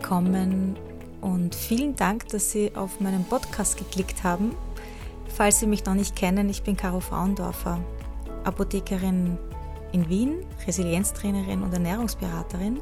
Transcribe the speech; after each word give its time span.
willkommen 0.00 0.76
und 1.22 1.56
vielen 1.56 1.96
Dank, 1.96 2.28
dass 2.28 2.52
Sie 2.52 2.70
auf 2.76 3.00
meinen 3.00 3.24
Podcast 3.24 3.76
geklickt 3.76 4.22
haben. 4.22 4.54
Falls 5.26 5.58
Sie 5.58 5.66
mich 5.66 5.84
noch 5.86 5.94
nicht 5.94 6.14
kennen, 6.14 6.48
ich 6.48 6.62
bin 6.62 6.76
Caro 6.76 7.00
Frauendorfer, 7.00 7.80
Apothekerin 8.44 9.36
in 9.90 10.08
Wien, 10.08 10.46
Resilienztrainerin 10.68 11.62
und 11.62 11.72
Ernährungsberaterin 11.72 12.80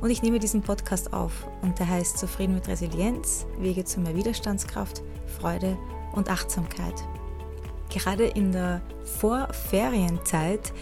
und 0.00 0.10
ich 0.10 0.22
nehme 0.22 0.38
diesen 0.38 0.62
Podcast 0.62 1.12
auf 1.12 1.48
und 1.62 1.80
der 1.80 1.88
heißt 1.88 2.16
Zufrieden 2.16 2.54
mit 2.54 2.68
Resilienz, 2.68 3.44
Wege 3.58 3.84
zu 3.84 3.98
mehr 3.98 4.14
Widerstandskraft, 4.14 5.02
Freude 5.40 5.76
und 6.12 6.30
Achtsamkeit. 6.30 6.94
Gerade 7.90 8.26
in 8.26 8.52
der 8.52 8.82
Vorferienzeit 9.18 10.72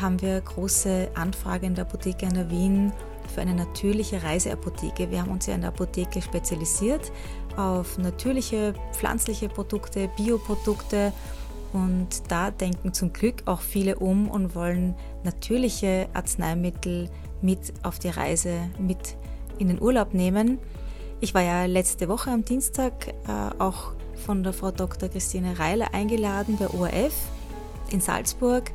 haben 0.00 0.20
wir 0.20 0.40
große 0.40 1.12
Anfrage 1.14 1.66
in 1.66 1.76
der 1.76 1.84
Apotheke 1.84 2.26
in 2.26 2.34
der 2.34 2.50
Wien 2.50 2.92
für 3.28 3.40
eine 3.40 3.54
natürliche 3.54 4.22
Reiseapotheke. 4.22 5.10
Wir 5.10 5.22
haben 5.22 5.30
uns 5.30 5.46
ja 5.46 5.54
in 5.54 5.62
der 5.62 5.70
Apotheke 5.70 6.22
spezialisiert 6.22 7.12
auf 7.56 7.98
natürliche 7.98 8.74
pflanzliche 8.92 9.48
Produkte, 9.48 10.08
Bioprodukte 10.16 11.12
und 11.72 12.08
da 12.28 12.50
denken 12.50 12.92
zum 12.92 13.12
Glück 13.12 13.42
auch 13.46 13.60
viele 13.60 13.98
um 13.98 14.28
und 14.28 14.54
wollen 14.54 14.94
natürliche 15.24 16.08
Arzneimittel 16.12 17.08
mit 17.40 17.72
auf 17.82 17.98
die 17.98 18.08
Reise, 18.08 18.70
mit 18.78 19.16
in 19.58 19.68
den 19.68 19.80
Urlaub 19.80 20.14
nehmen. 20.14 20.58
Ich 21.20 21.34
war 21.34 21.42
ja 21.42 21.64
letzte 21.66 22.08
Woche 22.08 22.30
am 22.30 22.44
Dienstag 22.44 23.08
äh, 23.08 23.12
auch 23.58 23.92
von 24.26 24.42
der 24.42 24.52
Frau 24.52 24.70
Dr. 24.70 25.08
Christine 25.08 25.58
Reiler 25.58 25.94
eingeladen 25.94 26.56
bei 26.58 26.68
ORF 26.68 27.14
in 27.90 28.00
Salzburg 28.00 28.70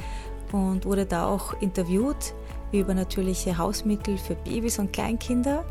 und 0.52 0.86
wurde 0.86 1.06
da 1.06 1.28
auch 1.28 1.62
interviewt 1.62 2.34
über 2.72 2.94
natürliche 2.94 3.58
Hausmittel 3.58 4.18
für 4.18 4.36
Babys 4.36 4.80
und 4.80 4.94
Kleinkinder. 4.94 5.66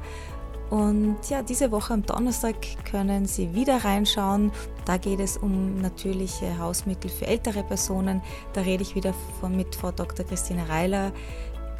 Und 0.71 1.19
ja, 1.29 1.43
diese 1.43 1.71
Woche 1.71 1.95
am 1.95 2.05
Donnerstag 2.05 2.57
können 2.91 3.27
Sie 3.27 3.55
wieder 3.55 3.85
reinschauen. 3.85 4.51
Da 4.85 4.97
geht 4.97 5.21
es 5.21 5.37
um 5.37 5.81
natürliche 5.81 6.59
Hausmittel 6.59 7.09
für 7.09 7.27
ältere 7.27 7.63
Personen. 7.63 8.21
Da 8.53 8.63
rede 8.63 8.83
ich 8.83 8.97
wieder 8.97 9.15
von, 9.41 9.57
mit 9.57 9.77
Frau 9.77 9.93
Dr. 9.93 10.27
Christine 10.27 10.69
Reiler 10.69 11.13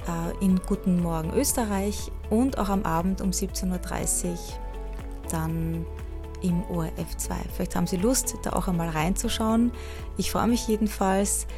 äh, 0.07 0.45
in 0.45 0.61
Guten 0.67 1.03
Morgen 1.03 1.33
Österreich 1.35 2.13
und 2.31 2.59
auch 2.59 2.69
am 2.69 2.85
Abend 2.85 3.21
um 3.21 3.31
17.30 3.31 4.31
Uhr 4.31 4.39
dann 5.31 5.85
im 6.43 6.63
ORF 6.71 7.17
2. 7.17 7.35
Vielleicht 7.55 7.75
haben 7.75 7.87
Sie 7.89 7.97
Lust, 7.97 8.37
da 8.43 8.53
auch 8.53 8.69
einmal 8.69 8.91
reinzuschauen. 8.91 9.73
Ich 10.17 10.31
freue 10.31 10.47
mich 10.47 10.69
jedenfalls. 10.69 11.49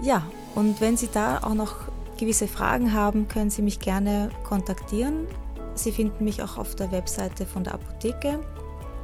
Ja, 0.00 0.22
und 0.54 0.80
wenn 0.80 0.96
Sie 0.96 1.08
da 1.12 1.38
auch 1.38 1.54
noch 1.54 1.74
gewisse 2.16 2.48
Fragen 2.48 2.92
haben, 2.92 3.28
können 3.28 3.50
Sie 3.50 3.62
mich 3.62 3.78
gerne 3.80 4.30
kontaktieren. 4.44 5.26
Sie 5.74 5.92
finden 5.92 6.24
mich 6.24 6.42
auch 6.42 6.58
auf 6.58 6.74
der 6.74 6.90
Webseite 6.92 7.46
von 7.46 7.64
der 7.64 7.74
Apotheke 7.74 8.40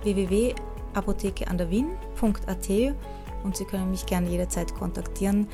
www.apothekeanderwien.at 0.02 2.68
und 3.44 3.56
Sie 3.56 3.64
können 3.64 3.90
mich 3.90 4.06
gerne 4.06 4.28
jederzeit 4.28 4.72
kontaktieren. 4.74 5.48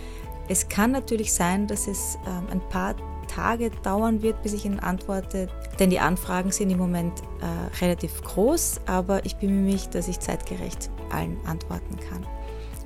Es 0.48 0.68
kann 0.68 0.90
natürlich 0.92 1.32
sein, 1.32 1.66
dass 1.66 1.88
es 1.88 2.18
ähm, 2.26 2.46
ein 2.50 2.60
paar 2.68 2.94
Tage 3.26 3.70
dauern 3.82 4.22
wird, 4.22 4.42
bis 4.42 4.52
ich 4.54 4.64
Ihnen 4.64 4.80
antworte, 4.80 5.48
denn 5.78 5.90
die 5.90 6.00
Anfragen 6.00 6.50
sind 6.50 6.70
im 6.70 6.78
Moment 6.78 7.12
äh, 7.40 7.44
relativ 7.84 8.22
groß, 8.22 8.80
aber 8.86 9.26
ich 9.26 9.36
bemühe 9.36 9.72
mich, 9.72 9.90
dass 9.90 10.08
ich 10.08 10.20
zeitgerecht 10.20 10.88
allen 11.10 11.36
antworten 11.46 11.98
kann. 12.08 12.26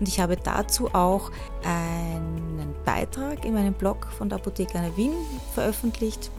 Und 0.03 0.09
ich 0.09 0.19
habe 0.19 0.37
dazu 0.37 0.93
auch 0.95 1.31
einen 1.63 2.75
Beitrag 2.85 3.45
in 3.45 3.55
meinem 3.55 3.73
Blog 3.73 4.09
von 4.19 4.29
der 4.29 4.39
Apotheke 4.39 4.77
Anna 4.77 4.97
Wien 4.97 5.13
veröffentlicht. 5.55 6.33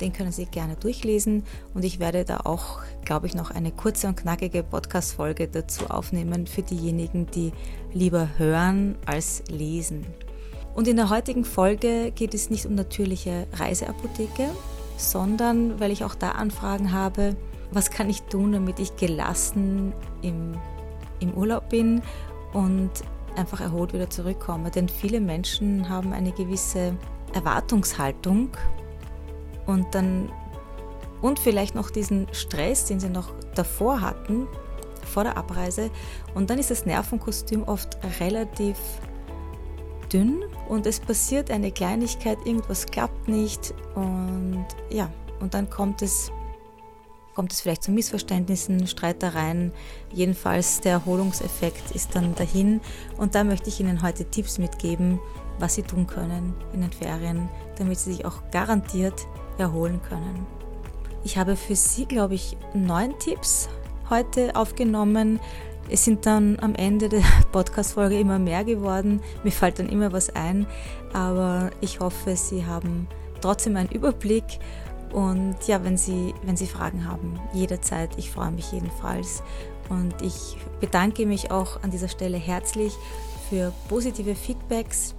Den 0.00 0.12
können 0.12 0.30
Sie 0.30 0.46
gerne 0.46 0.76
durchlesen 0.76 1.42
und 1.74 1.84
ich 1.84 1.98
werde 1.98 2.24
da 2.24 2.42
auch, 2.44 2.78
glaube 3.04 3.26
ich, 3.26 3.34
noch 3.34 3.50
eine 3.50 3.72
kurze 3.72 4.06
und 4.06 4.16
knackige 4.18 4.62
Podcast-Folge 4.62 5.48
dazu 5.48 5.90
aufnehmen 5.90 6.46
für 6.46 6.62
diejenigen, 6.62 7.26
die 7.26 7.50
lieber 7.92 8.28
hören 8.36 8.94
als 9.04 9.42
lesen. 9.48 10.06
Und 10.76 10.86
in 10.86 10.94
der 10.94 11.10
heutigen 11.10 11.44
Folge 11.44 12.12
geht 12.12 12.34
es 12.34 12.50
nicht 12.50 12.66
um 12.66 12.76
natürliche 12.76 13.48
Reiseapotheke, 13.54 14.48
sondern 14.96 15.80
weil 15.80 15.90
ich 15.90 16.04
auch 16.04 16.14
da 16.14 16.30
Anfragen 16.30 16.92
habe, 16.92 17.34
was 17.72 17.90
kann 17.90 18.08
ich 18.08 18.22
tun, 18.22 18.52
damit 18.52 18.78
ich 18.78 18.94
gelassen 18.94 19.92
im, 20.22 20.54
im 21.18 21.34
Urlaub 21.34 21.68
bin 21.68 22.00
und 22.52 22.90
einfach 23.36 23.60
erholt 23.60 23.92
wieder 23.92 24.10
zurückkomme. 24.10 24.70
Denn 24.70 24.88
viele 24.88 25.20
Menschen 25.20 25.88
haben 25.88 26.12
eine 26.12 26.32
gewisse 26.32 26.96
Erwartungshaltung 27.34 28.50
und 29.66 29.94
dann 29.94 30.30
und 31.20 31.38
vielleicht 31.38 31.74
noch 31.74 31.90
diesen 31.90 32.28
Stress, 32.32 32.84
den 32.84 33.00
sie 33.00 33.08
noch 33.08 33.32
davor 33.54 34.00
hatten, 34.00 34.46
vor 35.04 35.24
der 35.24 35.36
Abreise. 35.36 35.90
Und 36.34 36.50
dann 36.50 36.58
ist 36.58 36.70
das 36.70 36.86
Nervenkostüm 36.86 37.64
oft 37.64 37.98
relativ 38.20 38.78
dünn 40.12 40.44
und 40.68 40.86
es 40.86 41.00
passiert 41.00 41.50
eine 41.50 41.70
Kleinigkeit, 41.72 42.38
irgendwas 42.44 42.86
klappt 42.86 43.28
nicht 43.28 43.74
und 43.94 44.64
ja, 44.90 45.10
und 45.40 45.54
dann 45.54 45.68
kommt 45.68 46.02
es 46.02 46.30
kommt 47.38 47.52
es 47.52 47.60
vielleicht 47.60 47.84
zu 47.84 47.92
Missverständnissen, 47.92 48.88
Streitereien. 48.88 49.70
Jedenfalls 50.12 50.80
der 50.80 50.90
Erholungseffekt 50.94 51.92
ist 51.92 52.16
dann 52.16 52.34
dahin. 52.34 52.80
Und 53.16 53.36
da 53.36 53.44
möchte 53.44 53.68
ich 53.68 53.78
Ihnen 53.78 54.02
heute 54.02 54.24
Tipps 54.24 54.58
mitgeben, 54.58 55.20
was 55.60 55.76
Sie 55.76 55.84
tun 55.84 56.08
können 56.08 56.52
in 56.72 56.80
den 56.80 56.90
Ferien, 56.90 57.48
damit 57.76 58.00
Sie 58.00 58.14
sich 58.14 58.24
auch 58.24 58.50
garantiert 58.50 59.28
erholen 59.56 60.00
können. 60.02 60.48
Ich 61.22 61.38
habe 61.38 61.54
für 61.54 61.76
Sie, 61.76 62.06
glaube 62.06 62.34
ich, 62.34 62.56
neun 62.74 63.16
Tipps 63.20 63.68
heute 64.10 64.56
aufgenommen. 64.56 65.38
Es 65.88 66.04
sind 66.04 66.26
dann 66.26 66.58
am 66.58 66.74
Ende 66.74 67.08
der 67.08 67.22
Podcast-Folge 67.52 68.18
immer 68.18 68.40
mehr 68.40 68.64
geworden. 68.64 69.20
Mir 69.44 69.52
fällt 69.52 69.78
dann 69.78 69.88
immer 69.88 70.10
was 70.10 70.30
ein. 70.30 70.66
Aber 71.12 71.70
ich 71.80 72.00
hoffe, 72.00 72.34
Sie 72.34 72.66
haben 72.66 73.06
trotzdem 73.40 73.76
einen 73.76 73.90
Überblick 73.90 74.58
und 75.12 75.56
ja, 75.66 75.82
wenn 75.84 75.96
Sie, 75.96 76.34
wenn 76.42 76.56
Sie 76.56 76.66
Fragen 76.66 77.06
haben, 77.06 77.38
jederzeit, 77.52 78.10
ich 78.16 78.30
freue 78.30 78.50
mich 78.50 78.72
jedenfalls. 78.72 79.42
Und 79.88 80.20
ich 80.20 80.56
bedanke 80.80 81.24
mich 81.24 81.50
auch 81.50 81.82
an 81.82 81.90
dieser 81.90 82.08
Stelle 82.08 82.36
herzlich 82.36 82.94
für 83.48 83.72
positive 83.88 84.34
Feedbacks, 84.34 85.14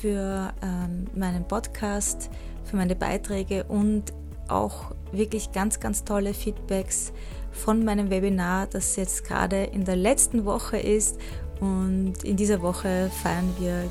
für 0.00 0.52
ähm, 0.62 1.06
meinen 1.14 1.46
Podcast, 1.46 2.30
für 2.64 2.76
meine 2.76 2.96
Beiträge 2.96 3.64
und 3.64 4.12
auch 4.48 4.94
wirklich 5.12 5.52
ganz, 5.52 5.80
ganz 5.80 6.04
tolle 6.04 6.34
Feedbacks 6.34 7.12
von 7.52 7.84
meinem 7.84 8.10
Webinar, 8.10 8.66
das 8.66 8.96
jetzt 8.96 9.24
gerade 9.24 9.64
in 9.64 9.84
der 9.84 9.96
letzten 9.96 10.44
Woche 10.44 10.78
ist. 10.78 11.18
Und 11.60 12.24
in 12.24 12.36
dieser 12.36 12.62
Woche 12.62 13.10
feiern 13.22 13.54
wir 13.58 13.90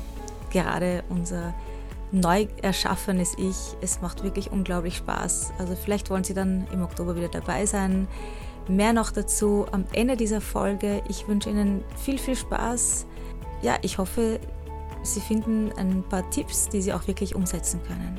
gerade 0.50 1.02
unser 1.08 1.54
neu 2.12 2.46
erschaffenes 2.62 3.34
Ich. 3.38 3.76
Es 3.80 4.00
macht 4.00 4.22
wirklich 4.22 4.50
unglaublich 4.50 4.96
Spaß. 4.96 5.52
Also 5.58 5.74
vielleicht 5.76 6.10
wollen 6.10 6.24
Sie 6.24 6.34
dann 6.34 6.66
im 6.72 6.82
Oktober 6.82 7.16
wieder 7.16 7.28
dabei 7.28 7.66
sein. 7.66 8.08
Mehr 8.68 8.92
noch 8.92 9.10
dazu 9.10 9.66
am 9.72 9.84
Ende 9.92 10.16
dieser 10.16 10.40
Folge. 10.40 11.02
Ich 11.08 11.28
wünsche 11.28 11.50
Ihnen 11.50 11.84
viel, 11.96 12.18
viel 12.18 12.36
Spaß. 12.36 13.06
Ja, 13.62 13.76
ich 13.82 13.98
hoffe, 13.98 14.40
Sie 15.02 15.20
finden 15.20 15.70
ein 15.76 16.02
paar 16.08 16.28
Tipps, 16.30 16.68
die 16.68 16.80
Sie 16.80 16.92
auch 16.92 17.06
wirklich 17.06 17.34
umsetzen 17.34 17.80
können. 17.82 18.18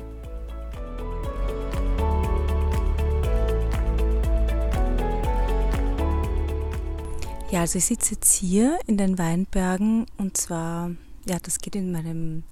Ja, 7.50 7.60
also 7.60 7.78
ich 7.78 7.86
sitze 7.86 8.14
jetzt 8.14 8.34
hier 8.34 8.78
in 8.86 8.96
den 8.96 9.18
Weinbergen 9.18 10.06
und 10.18 10.36
zwar, 10.36 10.90
ja, 11.28 11.38
das 11.40 11.58
geht 11.58 11.76
in 11.76 11.92
meinem 11.92 12.42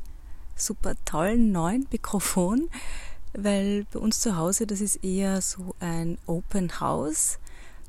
super 0.57 0.95
tollen 1.05 1.53
neuen 1.53 1.87
Mikrofon, 1.93 2.69
weil 3.33 3.87
bei 3.93 3.99
uns 3.99 4.21
zu 4.21 4.37
Hause, 4.37 4.67
das 4.67 4.81
ist 4.81 5.05
eher 5.05 5.41
so 5.41 5.75
ein 5.81 6.19
Open 6.27 6.81
House. 6.81 7.39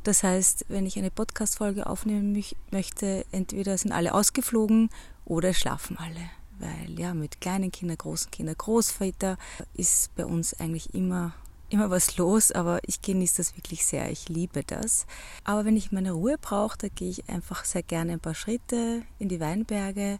Das 0.04 0.24
heißt, 0.24 0.66
wenn 0.70 0.86
ich 0.86 0.98
eine 0.98 1.10
Podcast-Folge 1.10 1.88
aufnehmen 1.88 2.44
möchte, 2.72 3.26
entweder 3.32 3.78
sind 3.78 3.92
alle 3.92 4.14
ausgeflogen 4.14 4.90
oder 5.26 5.54
schlafen 5.54 5.98
alle. 5.98 6.30
Weil 6.60 7.00
ja, 7.00 7.14
mit 7.14 7.42
kleinen 7.42 7.72
Kindern, 7.72 7.98
großen 7.98 8.32
Kindern, 8.32 8.56
Großväter 8.58 9.38
ist 9.74 10.16
bei 10.16 10.26
uns 10.26 10.54
eigentlich 10.54 10.94
immer, 10.94 11.34
immer 11.70 11.90
was 11.90 12.18
los, 12.18 12.52
aber 12.52 12.80
ich 12.86 13.02
genieße 13.02 13.38
das 13.38 13.58
wirklich 13.58 13.86
sehr. 13.86 14.12
Ich 14.12 14.30
liebe 14.30 14.64
das. 14.64 15.06
Aber 15.44 15.66
wenn 15.66 15.76
ich 15.76 15.92
meine 15.92 16.12
Ruhe 16.12 16.38
brauche, 16.40 16.78
da 16.78 16.88
gehe 16.88 17.10
ich 17.10 17.28
einfach 17.28 17.66
sehr 17.66 17.84
gerne 17.84 18.14
ein 18.14 18.20
paar 18.20 18.36
Schritte 18.36 19.02
in 19.20 19.28
die 19.28 19.40
Weinberge 19.40 20.20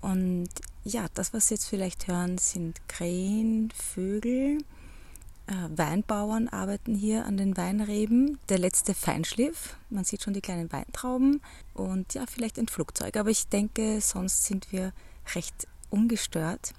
und 0.00 0.48
ja, 0.84 1.06
das, 1.14 1.32
was 1.32 1.48
Sie 1.48 1.54
jetzt 1.54 1.68
vielleicht 1.68 2.08
hören, 2.08 2.38
sind 2.38 2.80
Krähen, 2.88 3.70
Vögel, 3.70 4.58
äh, 5.46 5.54
Weinbauern 5.76 6.48
arbeiten 6.48 6.94
hier 6.94 7.26
an 7.26 7.36
den 7.36 7.56
Weinreben. 7.56 8.38
Der 8.48 8.58
letzte 8.58 8.94
Feinschliff, 8.94 9.76
man 9.90 10.04
sieht 10.04 10.22
schon 10.22 10.34
die 10.34 10.40
kleinen 10.40 10.72
Weintrauben 10.72 11.40
und 11.74 12.14
ja, 12.14 12.24
vielleicht 12.26 12.58
ein 12.58 12.68
Flugzeug. 12.68 13.16
Aber 13.16 13.30
ich 13.30 13.48
denke, 13.48 14.00
sonst 14.00 14.44
sind 14.44 14.72
wir 14.72 14.92
recht 15.34 15.66
ungestört. 15.90 16.74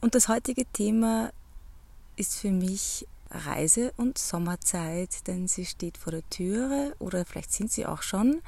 Und 0.00 0.14
das 0.14 0.28
heutige 0.28 0.64
Thema 0.66 1.32
ist 2.16 2.38
für 2.38 2.50
mich 2.50 3.06
Reise- 3.30 3.92
und 3.96 4.18
Sommerzeit, 4.18 5.26
denn 5.26 5.46
sie 5.46 5.66
steht 5.66 5.98
vor 5.98 6.12
der 6.12 6.28
Türe 6.30 6.94
oder 6.98 7.24
vielleicht 7.24 7.52
sind 7.52 7.70
sie 7.70 7.86
auch 7.86 8.02
schon 8.02 8.42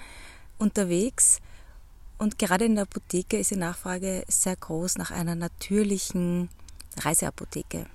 unterwegs. 0.58 1.40
Und 2.22 2.38
gerade 2.38 2.66
in 2.66 2.76
der 2.76 2.84
Apotheke 2.84 3.36
ist 3.36 3.50
die 3.50 3.56
Nachfrage 3.56 4.22
sehr 4.28 4.54
groß 4.54 4.96
nach 4.96 5.10
einer 5.10 5.34
natürlichen 5.34 6.50
Reiseapotheke. 7.00 7.86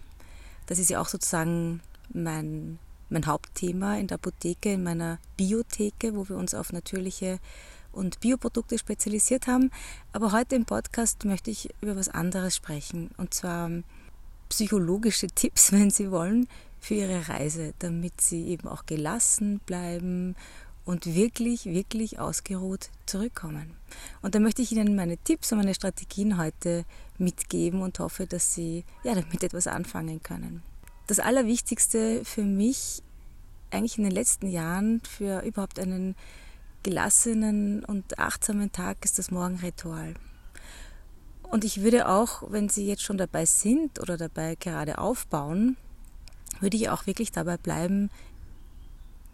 Das 0.65 0.79
ist 0.79 0.89
ja 0.89 0.99
auch 0.99 1.07
sozusagen 1.07 1.79
mein, 2.09 2.77
mein 3.09 3.25
Hauptthema 3.25 3.97
in 3.97 4.07
der 4.07 4.15
Apotheke, 4.15 4.73
in 4.73 4.83
meiner 4.83 5.19
Biotheke, 5.37 6.13
wo 6.13 6.27
wir 6.27 6.35
uns 6.35 6.53
auf 6.53 6.73
natürliche 6.73 7.39
und 7.93 8.19
Bioprodukte 8.19 8.77
spezialisiert 8.77 9.47
haben. 9.47 9.71
Aber 10.11 10.33
heute 10.33 10.57
im 10.57 10.65
Podcast 10.65 11.23
möchte 11.23 11.49
ich 11.49 11.69
über 11.79 11.95
was 11.95 12.09
anderes 12.09 12.53
sprechen. 12.53 13.11
Und 13.15 13.33
zwar 13.33 13.71
psychologische 14.49 15.27
Tipps, 15.35 15.71
wenn 15.71 15.89
Sie 15.89 16.11
wollen, 16.11 16.49
für 16.81 16.95
Ihre 16.95 17.29
Reise, 17.29 17.73
damit 17.79 18.19
Sie 18.19 18.47
eben 18.47 18.67
auch 18.67 18.85
gelassen 18.85 19.61
bleiben 19.65 20.35
und 20.87 21.05
wirklich, 21.05 21.65
wirklich 21.65 22.17
ausgeruht 22.17 22.89
zurückkommen. 23.05 23.75
Und 24.21 24.35
da 24.35 24.39
möchte 24.39 24.61
ich 24.61 24.71
Ihnen 24.71 24.95
meine 24.95 25.17
Tipps 25.17 25.51
und 25.51 25.57
meine 25.57 25.75
Strategien 25.75 26.37
heute 26.37 26.85
mitgeben 27.17 27.81
und 27.81 27.99
hoffe, 27.99 28.25
dass 28.25 28.55
Sie 28.55 28.85
ja, 29.03 29.13
damit 29.13 29.43
etwas 29.43 29.67
anfangen 29.67 30.23
können. 30.23 30.63
Das 31.07 31.19
Allerwichtigste 31.19 32.23
für 32.23 32.43
mich 32.43 33.03
eigentlich 33.69 33.97
in 33.97 34.05
den 34.05 34.13
letzten 34.13 34.47
Jahren 34.47 35.01
für 35.01 35.41
überhaupt 35.41 35.77
einen 35.77 36.15
gelassenen 36.83 37.83
und 37.83 38.17
achtsamen 38.17 38.71
Tag 38.71 39.03
ist 39.03 39.19
das 39.19 39.29
Morgenritual. 39.29 40.13
Und 41.43 41.65
ich 41.65 41.81
würde 41.81 42.07
auch, 42.07 42.43
wenn 42.49 42.69
Sie 42.69 42.87
jetzt 42.87 43.03
schon 43.03 43.17
dabei 43.17 43.45
sind 43.45 43.99
oder 43.99 44.15
dabei 44.15 44.55
gerade 44.55 44.99
aufbauen, 44.99 45.75
würde 46.61 46.77
ich 46.77 46.89
auch 46.89 47.07
wirklich 47.07 47.33
dabei 47.33 47.57
bleiben 47.57 48.09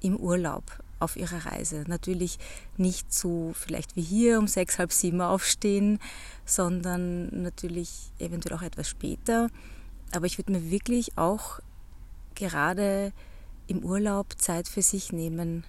im 0.02 0.18
Urlaub 0.18 0.64
auf 1.04 1.16
ihrer 1.16 1.46
Reise. 1.46 1.84
Natürlich 1.88 2.40
nicht 2.78 3.14
so 3.14 3.54
vielleicht 3.54 3.96
wie 3.96 4.02
hier 4.02 4.40
um 4.40 4.48
sechs, 4.48 4.80
halb 4.80 4.92
sieben 4.92 5.22
aufstehen, 5.22 6.00
sondern 6.46 7.44
natürlich 7.44 8.12
eventuell 8.20 8.58
auch 8.58 8.62
etwas 8.62 8.90
später. 8.90 9.50
Aber 10.12 10.26
ich 10.26 10.38
würde 10.38 10.52
mir 10.52 10.72
wirklich 10.72 11.18
auch 11.18 11.60
gerade 12.36 13.12
im 13.68 13.84
Urlaub 13.84 14.40
Zeit 14.40 14.68
für 14.68 14.82
sich 14.82 15.12
nehmen 15.12 15.64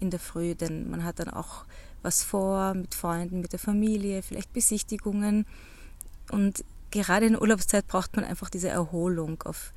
in 0.00 0.10
der 0.10 0.20
Früh, 0.20 0.54
denn 0.54 0.90
man 0.90 1.04
hat 1.04 1.18
dann 1.18 1.30
auch 1.30 1.64
was 2.02 2.22
vor 2.22 2.74
mit 2.74 2.94
Freunden, 2.94 3.40
mit 3.40 3.52
der 3.52 3.58
Familie, 3.58 4.22
vielleicht 4.22 4.52
Besichtigungen. 4.52 5.46
Und 6.30 6.64
gerade 6.90 7.26
in 7.26 7.32
der 7.32 7.42
Urlaubszeit 7.42 7.86
braucht 7.86 8.16
man 8.16 8.24
einfach 8.24 8.50
diese 8.50 8.68
Erholung, 8.68 9.42
auf 9.42 9.72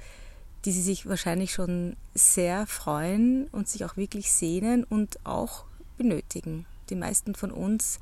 die 0.65 0.71
sie 0.71 0.81
sich 0.81 1.07
wahrscheinlich 1.07 1.53
schon 1.53 1.95
sehr 2.13 2.67
freuen 2.67 3.47
und 3.47 3.67
sich 3.67 3.85
auch 3.85 3.97
wirklich 3.97 4.31
sehnen 4.31 4.83
und 4.83 5.25
auch 5.25 5.65
benötigen. 5.97 6.65
Die 6.89 6.95
meisten 6.95 7.35
von 7.35 7.51
uns 7.51 7.99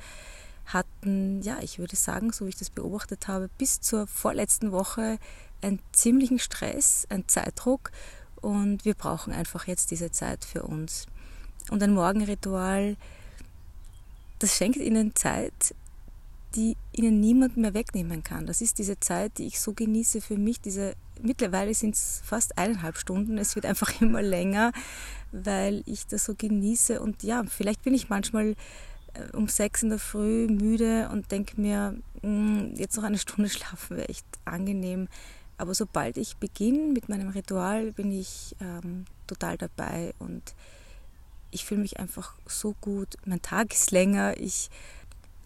hatten, 0.66 1.42
ja, 1.42 1.58
ich 1.62 1.80
würde 1.80 1.96
sagen, 1.96 2.32
so 2.32 2.46
wie 2.46 2.50
ich 2.50 2.58
das 2.58 2.70
beobachtet 2.70 3.28
habe, 3.28 3.50
bis 3.58 3.80
zur 3.82 4.08
vorletzten 4.08 4.72
Woche 4.72 5.18
einen 5.62 5.80
ziemlichen 5.92 6.40
Stress, 6.40 7.08
einen 7.10 7.28
Zeitdruck 7.28 7.92
und 8.42 8.86
wir 8.86 8.94
brauchen 8.94 9.34
einfach 9.34 9.68
jetzt 9.68 9.92
diese 9.92 10.12
Zeit 10.12 10.46
für 10.46 10.64
uns. 10.64 11.08
Und 11.70 11.82
ein 11.84 11.94
Morgenritual, 11.94 12.96
das 14.40 14.56
schenkt 14.56 14.78
ihnen 14.78 15.16
Zeit, 15.16 15.74
die 16.56 16.78
ihnen 16.98 17.20
niemand 17.20 17.58
mehr 17.58 17.74
wegnehmen 17.74 18.24
kann. 18.24 18.46
Das 18.46 18.62
ist 18.62 18.80
diese 18.80 19.00
Zeit, 19.00 19.38
die 19.38 19.48
ich 19.48 19.60
so 19.60 19.74
genieße 19.74 20.22
für 20.22 20.38
mich. 20.38 20.62
Diese, 20.62 20.96
mittlerweile 21.22 21.74
sind 21.74 21.96
es 21.96 22.22
fast 22.24 22.58
eineinhalb 22.58 22.98
Stunden. 22.98 23.38
Es 23.38 23.56
wird 23.56 23.66
einfach 23.66 24.02
immer 24.02 24.22
länger, 24.22 24.72
weil 25.32 25.84
ich 25.86 26.08
das 26.08 26.26
so 26.26 26.36
genieße. 26.36 27.02
Und 27.02 27.24
ja, 27.24 27.44
vielleicht 27.48 27.84
bin 27.84 27.94
ich 27.94 28.10
manchmal 28.10 28.56
äh, 29.14 29.36
um 29.36 29.48
sechs 29.48 29.84
in 29.84 29.90
der 29.90 30.00
Früh 30.00 30.48
müde 30.48 31.10
und 31.12 31.32
denke 31.32 31.60
mir, 31.60 31.96
hm, 32.22 32.74
jetzt 32.76 32.98
noch 32.98 33.04
eine 33.04 33.18
Stunde 33.18 33.50
schlafen 33.50 33.98
wäre 33.98 34.10
echt 34.10 34.26
angenehm. 34.46 35.08
Aber 35.58 35.74
sobald 35.74 36.18
ich 36.18 36.38
beginne 36.38 36.94
mit 36.94 37.10
meinem 37.10 37.30
Ritual, 37.30 37.92
bin 37.92 38.12
ich 38.12 38.56
ähm, 38.62 39.06
total 39.26 39.58
dabei 39.58 40.14
und 40.20 40.54
ich 41.50 41.66
fühle 41.66 41.82
mich 41.82 42.00
einfach 42.00 42.36
so 42.46 42.76
gut. 42.82 43.16
Mein 43.26 43.42
Tag 43.42 43.74
ist 43.74 43.92
länger. 43.92 44.38
Ich 44.40 44.70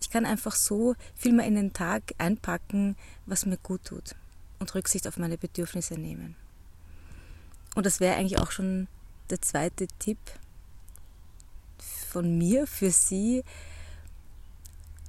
ich 0.01 0.09
kann 0.09 0.25
einfach 0.25 0.55
so 0.55 0.95
viel 1.15 1.31
mehr 1.31 1.45
in 1.45 1.55
den 1.55 1.73
Tag 1.73 2.03
einpacken, 2.17 2.95
was 3.25 3.45
mir 3.45 3.57
gut 3.57 3.85
tut 3.85 4.15
und 4.59 4.73
Rücksicht 4.75 5.07
auf 5.07 5.17
meine 5.17 5.37
Bedürfnisse 5.37 5.93
nehmen. 5.95 6.35
Und 7.75 7.85
das 7.85 7.99
wäre 7.99 8.15
eigentlich 8.15 8.39
auch 8.39 8.51
schon 8.51 8.87
der 9.29 9.41
zweite 9.41 9.87
Tipp 9.99 10.19
von 12.09 12.37
mir 12.37 12.67
für 12.67 12.91
Sie. 12.91 13.43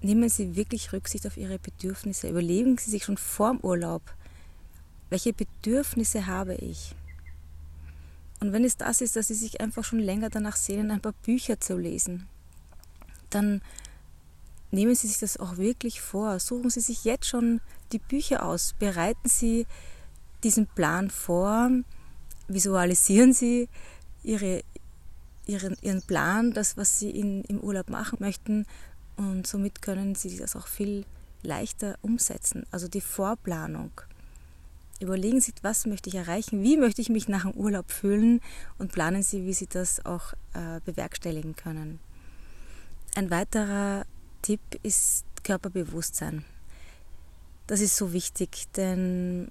Nehmen 0.00 0.28
Sie 0.28 0.56
wirklich 0.56 0.92
Rücksicht 0.92 1.26
auf 1.26 1.36
Ihre 1.36 1.58
Bedürfnisse. 1.58 2.28
Überlegen 2.28 2.78
Sie 2.78 2.90
sich 2.90 3.04
schon 3.04 3.16
vorm 3.16 3.58
Urlaub, 3.60 4.02
welche 5.10 5.32
Bedürfnisse 5.32 6.26
habe 6.26 6.54
ich. 6.54 6.94
Und 8.40 8.52
wenn 8.52 8.64
es 8.64 8.76
das 8.76 9.00
ist, 9.00 9.16
dass 9.16 9.28
Sie 9.28 9.34
sich 9.34 9.60
einfach 9.60 9.84
schon 9.84 10.00
länger 10.00 10.30
danach 10.30 10.56
sehnen, 10.56 10.90
ein 10.90 11.00
paar 11.00 11.14
Bücher 11.24 11.60
zu 11.60 11.76
lesen, 11.76 12.26
dann 13.30 13.62
nehmen 14.72 14.94
Sie 14.94 15.06
sich 15.06 15.18
das 15.18 15.36
auch 15.36 15.56
wirklich 15.56 16.00
vor. 16.00 16.40
Suchen 16.40 16.70
Sie 16.70 16.80
sich 16.80 17.04
jetzt 17.04 17.26
schon 17.26 17.60
die 17.92 17.98
Bücher 17.98 18.44
aus. 18.44 18.74
Bereiten 18.78 19.28
Sie 19.28 19.66
diesen 20.42 20.66
Plan 20.66 21.10
vor. 21.10 21.70
Visualisieren 22.48 23.32
Sie 23.32 23.68
Ihre, 24.22 24.62
Ihren, 25.46 25.76
Ihren 25.82 26.02
Plan, 26.02 26.52
das, 26.52 26.76
was 26.76 26.98
Sie 26.98 27.10
in, 27.10 27.44
im 27.44 27.60
Urlaub 27.60 27.90
machen 27.90 28.18
möchten. 28.20 28.66
Und 29.16 29.46
somit 29.46 29.82
können 29.82 30.14
Sie 30.14 30.36
das 30.36 30.56
auch 30.56 30.66
viel 30.66 31.04
leichter 31.42 31.98
umsetzen. 32.02 32.64
Also 32.70 32.88
die 32.88 33.00
Vorplanung. 33.00 33.92
Überlegen 35.00 35.40
Sie, 35.40 35.52
was 35.62 35.84
möchte 35.86 36.08
ich 36.08 36.14
erreichen, 36.14 36.62
wie 36.62 36.76
möchte 36.76 37.02
ich 37.02 37.08
mich 37.08 37.28
nach 37.28 37.42
dem 37.42 37.52
Urlaub 37.52 37.90
fühlen 37.90 38.40
und 38.78 38.92
planen 38.92 39.22
Sie, 39.22 39.44
wie 39.44 39.52
Sie 39.52 39.66
das 39.66 40.06
auch 40.06 40.32
äh, 40.54 40.80
bewerkstelligen 40.84 41.56
können. 41.56 41.98
Ein 43.16 43.30
weiterer 43.30 44.06
Tipp 44.42 44.60
ist 44.82 45.24
Körperbewusstsein. 45.44 46.44
Das 47.66 47.80
ist 47.80 47.96
so 47.96 48.12
wichtig, 48.12 48.66
denn 48.76 49.50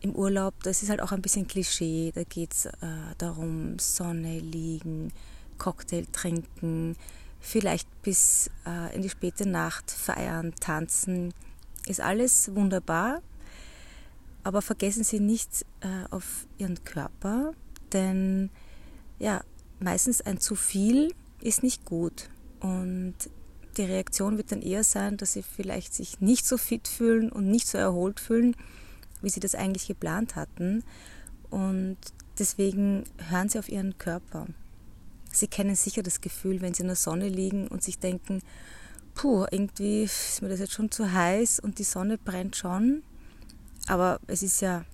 im 0.00 0.14
Urlaub, 0.14 0.54
das 0.62 0.82
ist 0.82 0.90
halt 0.90 1.00
auch 1.00 1.12
ein 1.12 1.22
bisschen 1.22 1.48
Klischee. 1.48 2.12
Da 2.14 2.22
geht 2.24 2.52
es 2.52 2.66
äh, 2.66 2.70
darum, 3.18 3.78
Sonne 3.78 4.38
liegen, 4.38 5.12
Cocktail 5.58 6.04
trinken, 6.12 6.96
vielleicht 7.40 7.88
bis 8.02 8.50
äh, 8.66 8.94
in 8.94 9.02
die 9.02 9.08
späte 9.10 9.48
Nacht 9.48 9.90
feiern, 9.90 10.54
tanzen. 10.60 11.32
Ist 11.86 12.00
alles 12.00 12.54
wunderbar, 12.54 13.22
aber 14.42 14.60
vergessen 14.60 15.02
Sie 15.02 15.20
nicht 15.20 15.64
äh, 15.80 16.04
auf 16.10 16.46
Ihren 16.58 16.84
Körper, 16.84 17.52
denn 17.92 18.50
ja, 19.18 19.42
meistens 19.80 20.20
ein 20.20 20.40
zu 20.40 20.56
viel 20.56 21.14
ist 21.40 21.62
nicht 21.62 21.84
gut. 21.84 22.28
Und 22.60 23.14
die 23.76 23.84
Reaktion 23.84 24.36
wird 24.36 24.52
dann 24.52 24.62
eher 24.62 24.84
sein, 24.84 25.16
dass 25.16 25.32
sie 25.32 25.42
vielleicht 25.42 25.94
sich 25.94 26.20
nicht 26.20 26.46
so 26.46 26.56
fit 26.56 26.88
fühlen 26.88 27.30
und 27.30 27.50
nicht 27.50 27.66
so 27.66 27.78
erholt 27.78 28.20
fühlen, 28.20 28.56
wie 29.22 29.30
sie 29.30 29.40
das 29.40 29.54
eigentlich 29.54 29.86
geplant 29.86 30.36
hatten. 30.36 30.84
Und 31.50 31.98
deswegen 32.38 33.04
hören 33.28 33.48
sie 33.48 33.58
auf 33.58 33.68
ihren 33.68 33.98
Körper. 33.98 34.46
Sie 35.30 35.48
kennen 35.48 35.74
sicher 35.74 36.02
das 36.02 36.20
Gefühl, 36.20 36.60
wenn 36.60 36.74
sie 36.74 36.82
in 36.82 36.88
der 36.88 36.96
Sonne 36.96 37.28
liegen 37.28 37.68
und 37.68 37.82
sich 37.82 37.98
denken, 37.98 38.40
puh, 39.14 39.46
irgendwie 39.50 40.04
ist 40.04 40.40
mir 40.42 40.48
das 40.48 40.60
jetzt 40.60 40.72
schon 40.72 40.90
zu 40.90 41.12
heiß 41.12 41.60
und 41.60 41.78
die 41.78 41.84
Sonne 41.84 42.18
brennt 42.18 42.56
schon. 42.56 43.02
Aber 43.86 44.20
es 44.26 44.42
ist 44.42 44.60
ja 44.60 44.84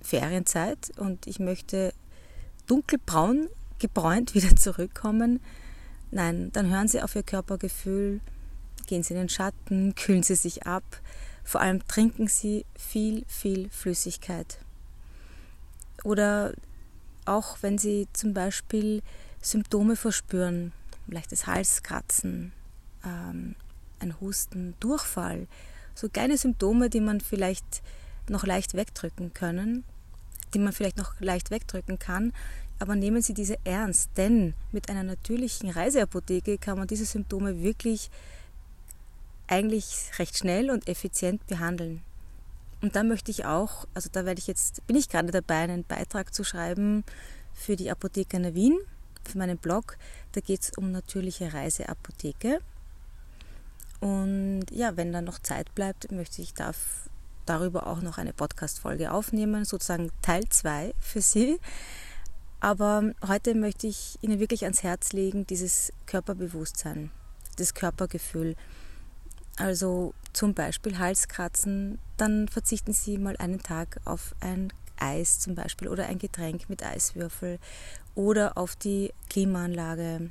Ferienzeit 0.00 0.92
und 0.98 1.26
ich 1.26 1.38
möchte 1.38 1.92
dunkelbraun 2.66 3.48
gebräunt 3.78 4.34
wieder 4.34 4.54
zurückkommen. 4.56 5.40
Nein, 6.10 6.50
dann 6.52 6.70
hören 6.70 6.88
Sie 6.88 7.02
auf 7.02 7.14
Ihr 7.14 7.22
Körpergefühl, 7.22 8.20
gehen 8.86 9.02
Sie 9.02 9.14
in 9.14 9.20
den 9.20 9.28
Schatten, 9.28 9.94
kühlen 9.94 10.22
Sie 10.22 10.34
sich 10.34 10.66
ab, 10.66 10.84
vor 11.44 11.60
allem 11.60 11.86
trinken 11.86 12.28
Sie 12.28 12.64
viel, 12.78 13.24
viel 13.26 13.68
Flüssigkeit. 13.70 14.58
Oder 16.04 16.54
auch 17.24 17.58
wenn 17.60 17.76
Sie 17.76 18.08
zum 18.12 18.32
Beispiel 18.32 19.02
Symptome 19.42 19.96
verspüren, 19.96 20.72
leichtes 21.06 21.46
Halskratzen, 21.46 22.52
ähm, 23.04 23.54
ein 24.00 24.20
Husten, 24.20 24.74
Durchfall, 24.80 25.46
so 25.94 26.08
kleine 26.08 26.38
Symptome, 26.38 26.90
die 26.90 27.00
man 27.00 27.20
vielleicht 27.20 27.82
noch 28.28 28.46
leicht 28.46 28.74
wegdrücken 28.74 29.34
können, 29.34 29.84
die 30.54 30.58
man 30.58 30.72
vielleicht 30.72 30.96
noch 30.96 31.20
leicht 31.20 31.50
wegdrücken 31.50 31.98
kann, 31.98 32.32
aber 32.78 32.94
nehmen 32.94 33.22
Sie 33.22 33.34
diese 33.34 33.56
ernst, 33.64 34.10
denn 34.16 34.54
mit 34.72 34.88
einer 34.88 35.02
natürlichen 35.02 35.70
Reiseapotheke 35.70 36.58
kann 36.58 36.78
man 36.78 36.86
diese 36.86 37.04
Symptome 37.04 37.62
wirklich 37.62 38.10
eigentlich 39.48 40.10
recht 40.18 40.36
schnell 40.36 40.70
und 40.70 40.88
effizient 40.88 41.46
behandeln. 41.46 42.02
Und 42.80 42.94
da 42.94 43.02
möchte 43.02 43.30
ich 43.30 43.44
auch, 43.44 43.88
also 43.94 44.08
da 44.12 44.24
werde 44.24 44.38
ich 44.38 44.46
jetzt, 44.46 44.86
bin 44.86 44.96
ich 44.96 45.08
gerade 45.08 45.32
dabei, 45.32 45.56
einen 45.56 45.84
Beitrag 45.84 46.32
zu 46.32 46.44
schreiben 46.44 47.02
für 47.52 47.74
die 47.74 47.90
Apotheke 47.90 48.36
in 48.36 48.54
Wien, 48.54 48.78
für 49.24 49.38
meinen 49.38 49.58
Blog. 49.58 49.96
Da 50.32 50.40
geht 50.40 50.62
es 50.62 50.70
um 50.76 50.92
natürliche 50.92 51.52
Reiseapotheke. 51.52 52.60
Und 54.00 54.66
ja, 54.70 54.96
wenn 54.96 55.12
dann 55.12 55.24
noch 55.24 55.40
Zeit 55.40 55.74
bleibt, 55.74 56.12
möchte 56.12 56.40
ich 56.40 56.54
darf 56.54 57.08
darüber 57.46 57.86
auch 57.86 58.00
noch 58.00 58.18
eine 58.18 58.32
Podcast-Folge 58.32 59.10
aufnehmen, 59.10 59.64
sozusagen 59.64 60.10
Teil 60.22 60.44
2 60.48 60.94
für 61.00 61.22
Sie. 61.22 61.58
Aber 62.60 63.12
heute 63.26 63.54
möchte 63.54 63.86
ich 63.86 64.18
Ihnen 64.20 64.38
wirklich 64.40 64.64
ans 64.64 64.82
Herz 64.82 65.12
legen, 65.12 65.46
dieses 65.46 65.92
Körperbewusstsein, 66.06 67.12
das 67.56 67.72
Körpergefühl. 67.74 68.56
Also 69.56 70.12
zum 70.32 70.54
Beispiel 70.54 70.98
Halskratzen, 70.98 72.00
dann 72.16 72.48
verzichten 72.48 72.92
Sie 72.92 73.18
mal 73.18 73.36
einen 73.36 73.62
Tag 73.62 74.00
auf 74.04 74.34
ein 74.40 74.72
Eis 74.96 75.38
zum 75.38 75.54
Beispiel 75.54 75.86
oder 75.88 76.06
ein 76.06 76.18
Getränk 76.18 76.68
mit 76.68 76.84
Eiswürfel 76.84 77.60
oder 78.14 78.58
auf 78.58 78.76
die 78.76 79.14
Klimaanlage. 79.30 80.30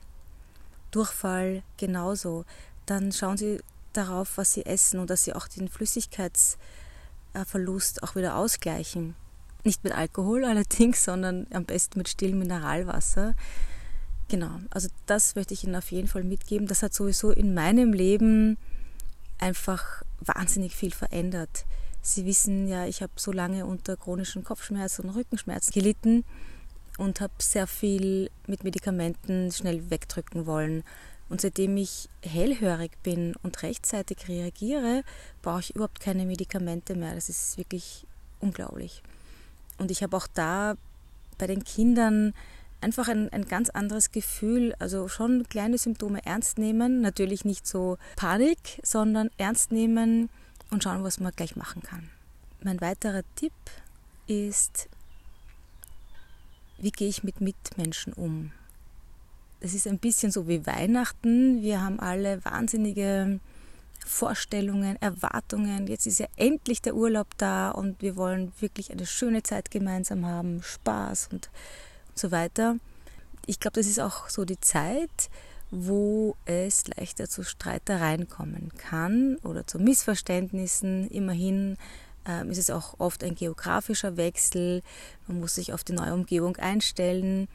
Durchfall 0.92 1.64
genauso. 1.78 2.46
Dann 2.86 3.12
schauen 3.12 3.38
Sie 3.38 3.60
darauf, 3.94 4.38
was 4.38 4.54
Sie 4.54 4.64
essen 4.66 5.00
und 5.00 5.10
dass 5.10 5.24
Sie 5.24 5.34
auch 5.34 5.48
den 5.48 5.70
Flüssigkeitsverlust 5.70 8.04
auch 8.04 8.16
wieder 8.16 8.36
ausgleichen. 8.36 9.16
Nicht 9.64 9.84
mit 9.84 9.94
Alkohol 9.94 10.46
allerdings, 10.46 11.04
sondern 11.06 11.48
am 11.52 11.66
besten 11.66 12.00
mit 12.00 12.10
stillem 12.10 12.40
Mineralwasser. 12.40 13.34
Genau, 14.30 14.60
also 14.72 14.90
das 15.06 15.36
möchte 15.36 15.54
ich 15.54 15.64
Ihnen 15.64 15.76
auf 15.76 15.92
jeden 15.92 16.08
Fall 16.08 16.24
mitgeben. 16.24 16.68
Das 16.68 16.84
hat 16.84 16.94
sowieso 16.94 17.32
in 17.32 17.54
meinem 17.54 17.94
Leben 17.94 18.58
einfach 19.40 20.04
wahnsinnig 20.20 20.76
viel 20.76 20.92
verändert. 20.92 21.66
Sie 22.02 22.26
wissen 22.26 22.68
ja, 22.68 22.86
ich 22.86 23.02
habe 23.02 23.14
so 23.16 23.32
lange 23.32 23.66
unter 23.66 23.96
chronischen 23.98 24.44
Kopfschmerzen 24.44 25.04
und 25.06 25.16
Rückenschmerzen 25.16 25.74
gelitten 25.74 26.24
und 26.98 27.22
habe 27.22 27.34
sehr 27.40 27.68
viel 27.68 28.30
mit 28.48 28.64
Medikamenten 28.64 29.52
schnell 29.52 29.90
wegdrücken 29.90 30.46
wollen. 30.46 30.84
Und 31.30 31.42
seitdem 31.42 31.76
ich 31.78 32.10
hellhörig 32.22 32.92
bin 33.04 33.36
und 33.44 33.62
rechtzeitig 33.62 34.28
reagiere, 34.28 35.04
brauche 35.42 35.60
ich 35.60 35.76
überhaupt 35.76 36.00
keine 36.00 36.26
Medikamente 36.26 36.96
mehr. 36.96 37.16
Das 37.16 37.30
ist 37.30 37.58
wirklich 37.58 38.06
unglaublich. 38.40 39.04
Und 39.78 39.92
ich 39.92 40.04
habe 40.04 40.16
auch 40.18 40.28
da 40.34 40.76
bei 41.38 41.48
den 41.48 41.64
Kindern 41.64 42.34
einfach 42.82 43.08
ein, 43.08 43.30
ein 43.32 43.46
ganz 43.46 43.70
anderes 43.70 44.12
Gefühl, 44.12 44.76
also 44.80 45.08
schon 45.08 45.48
kleine 45.50 45.78
Symptome 45.78 46.26
ernst 46.26 46.58
nehmen, 46.58 47.02
natürlich 47.02 47.46
nicht 47.46 47.66
so 47.68 47.98
Panik, 48.16 48.80
sondern 48.84 49.30
ernst 49.38 49.72
nehmen 49.72 50.30
und 50.70 50.84
schauen, 50.84 51.04
was 51.04 51.20
man 51.20 51.32
gleich 51.36 51.56
machen 51.56 51.82
kann. 51.82 52.10
Mein 52.62 52.82
weiterer 52.82 53.24
Tipp 53.36 53.54
ist, 54.28 54.90
wie 56.78 56.92
gehe 56.92 57.08
ich 57.08 57.24
mit 57.24 57.42
Mitmenschen 57.42 58.14
um? 58.14 58.52
Das 59.60 59.74
ist 59.74 59.88
ein 59.88 59.98
bisschen 59.98 60.32
so 60.32 60.48
wie 60.48 60.66
Weihnachten. 60.68 61.62
Wir 61.62 61.82
haben 61.82 62.00
alle 62.00 62.44
wahnsinnige 62.46 63.40
Vorstellungen, 64.08 64.96
Erwartungen. 65.02 65.88
Jetzt 65.88 66.08
ist 66.08 66.20
ja 66.20 66.28
endlich 66.36 66.82
der 66.82 66.96
Urlaub 66.96 67.28
da 67.38 67.72
und 67.72 68.02
wir 68.02 68.16
wollen 68.16 68.52
wirklich 68.60 68.92
eine 68.92 69.06
schöne 69.06 69.44
Zeit 69.44 69.70
gemeinsam 69.72 70.26
haben, 70.26 70.64
Spaß 70.64 71.30
und, 71.32 71.50
so 72.18 72.32
weiter. 72.32 72.78
Ich 73.46 73.60
glaube, 73.60 73.80
das 73.80 73.88
ist 73.88 74.00
auch 74.00 74.30
so 74.30 74.46
die 74.46 74.60
Zeit, 74.60 75.30
wo 75.72 76.36
es 76.46 76.88
leichter 76.88 77.30
zu 77.30 77.44
Streitereien 77.44 78.28
kommen 78.28 78.72
kann 78.78 79.38
oder 79.44 79.68
zu 79.68 79.80
Missverständnissen. 79.80 81.10
Immerhin 81.10 81.78
ähm, 82.26 82.50
ist 82.50 82.58
es 82.58 82.70
auch 82.70 82.96
oft 83.00 83.24
ein 83.24 83.36
geografischer 83.36 84.18
Wechsel. 84.18 84.82
Man 85.28 85.40
muss 85.40 85.56
sich 85.56 85.74
auf 85.74 85.84
die 85.84 85.94
neue 85.94 86.14
Umgebung 86.14 86.58
einstellen. 86.58 87.48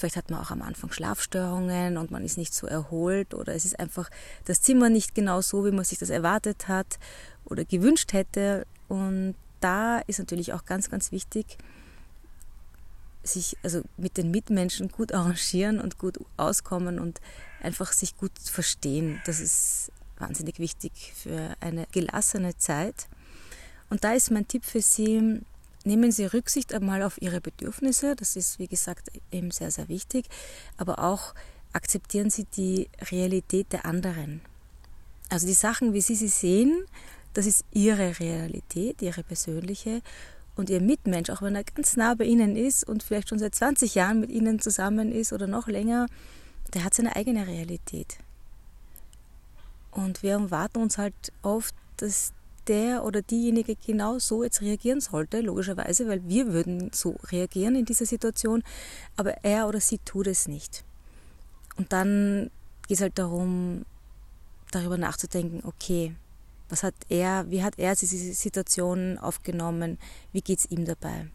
Vielleicht 0.00 0.16
hat 0.16 0.30
man 0.30 0.40
auch 0.40 0.50
am 0.50 0.62
Anfang 0.62 0.90
Schlafstörungen 0.90 1.98
und 1.98 2.10
man 2.10 2.24
ist 2.24 2.38
nicht 2.38 2.54
so 2.54 2.66
erholt 2.66 3.34
oder 3.34 3.54
es 3.54 3.66
ist 3.66 3.78
einfach 3.78 4.08
das 4.46 4.62
Zimmer 4.62 4.88
nicht 4.88 5.14
genau 5.14 5.42
so, 5.42 5.66
wie 5.66 5.72
man 5.72 5.84
sich 5.84 5.98
das 5.98 6.08
erwartet 6.08 6.68
hat 6.68 6.98
oder 7.44 7.66
gewünscht 7.66 8.14
hätte. 8.14 8.66
Und 8.88 9.34
da 9.60 9.98
ist 9.98 10.18
natürlich 10.18 10.54
auch 10.54 10.64
ganz, 10.64 10.88
ganz 10.88 11.12
wichtig, 11.12 11.58
sich 13.22 13.58
also 13.62 13.82
mit 13.98 14.16
den 14.16 14.30
Mitmenschen 14.30 14.88
gut 14.88 15.12
arrangieren 15.12 15.78
und 15.78 15.98
gut 15.98 16.18
auskommen 16.38 16.98
und 16.98 17.20
einfach 17.62 17.92
sich 17.92 18.16
gut 18.16 18.32
verstehen. 18.42 19.20
Das 19.26 19.38
ist 19.38 19.92
wahnsinnig 20.18 20.58
wichtig 20.58 21.12
für 21.14 21.54
eine 21.60 21.86
gelassene 21.92 22.56
Zeit. 22.56 23.06
Und 23.90 24.02
da 24.02 24.14
ist 24.14 24.30
mein 24.30 24.48
Tipp 24.48 24.64
für 24.64 24.80
Sie, 24.80 25.42
nehmen 25.84 26.12
Sie 26.12 26.24
Rücksicht 26.24 26.72
einmal 26.74 27.02
auf 27.02 27.20
Ihre 27.20 27.40
Bedürfnisse. 27.40 28.16
Das 28.16 28.36
ist, 28.36 28.58
wie 28.58 28.68
gesagt, 28.68 29.10
eben 29.30 29.50
sehr, 29.50 29.70
sehr 29.70 29.88
wichtig. 29.88 30.26
Aber 30.76 30.98
auch 30.98 31.34
akzeptieren 31.72 32.30
Sie 32.30 32.44
die 32.44 32.88
Realität 33.10 33.72
der 33.72 33.86
anderen. 33.86 34.40
Also 35.28 35.46
die 35.46 35.54
Sachen, 35.54 35.92
wie 35.92 36.00
Sie 36.00 36.16
sie 36.16 36.28
sehen, 36.28 36.84
das 37.32 37.46
ist 37.46 37.64
Ihre 37.72 38.18
Realität, 38.18 39.00
Ihre 39.02 39.22
persönliche. 39.22 40.02
Und 40.56 40.68
Ihr 40.68 40.80
Mitmensch, 40.80 41.30
auch 41.30 41.42
wenn 41.42 41.54
er 41.54 41.64
ganz 41.64 41.96
nah 41.96 42.14
bei 42.14 42.24
Ihnen 42.24 42.56
ist 42.56 42.86
und 42.86 43.02
vielleicht 43.02 43.28
schon 43.28 43.38
seit 43.38 43.54
20 43.54 43.94
Jahren 43.94 44.20
mit 44.20 44.30
Ihnen 44.30 44.58
zusammen 44.60 45.12
ist 45.12 45.32
oder 45.32 45.46
noch 45.46 45.68
länger, 45.68 46.06
der 46.74 46.84
hat 46.84 46.94
seine 46.94 47.16
eigene 47.16 47.46
Realität. 47.46 48.18
Und 49.90 50.22
wir 50.22 50.32
erwarten 50.32 50.82
uns 50.82 50.98
halt 50.98 51.14
oft, 51.42 51.74
dass 51.96 52.32
der 52.70 53.04
oder 53.04 53.22
diejenige 53.22 53.74
genau 53.76 54.18
so 54.18 54.44
jetzt 54.44 54.60
reagieren 54.60 55.00
sollte, 55.00 55.40
logischerweise, 55.40 56.08
weil 56.08 56.26
wir 56.28 56.52
würden 56.52 56.90
so 56.94 57.16
reagieren 57.30 57.74
in 57.74 57.84
dieser 57.84 58.06
Situation, 58.06 58.62
aber 59.16 59.44
er 59.44 59.68
oder 59.68 59.80
sie 59.80 59.98
tut 59.98 60.28
es 60.28 60.48
nicht. 60.48 60.84
Und 61.76 61.92
dann 61.92 62.50
geht 62.86 62.98
es 62.98 63.02
halt 63.02 63.18
darum, 63.18 63.84
darüber 64.70 64.96
nachzudenken, 64.96 65.62
okay, 65.64 66.14
was 66.68 66.84
hat 66.84 66.94
er, 67.08 67.50
wie 67.50 67.64
hat 67.64 67.78
er 67.78 67.96
diese 67.96 68.32
Situation 68.32 69.18
aufgenommen, 69.18 69.98
wie 70.32 70.40
geht 70.40 70.60
es 70.60 70.70
ihm 70.70 70.84
dabei? 70.84 71.26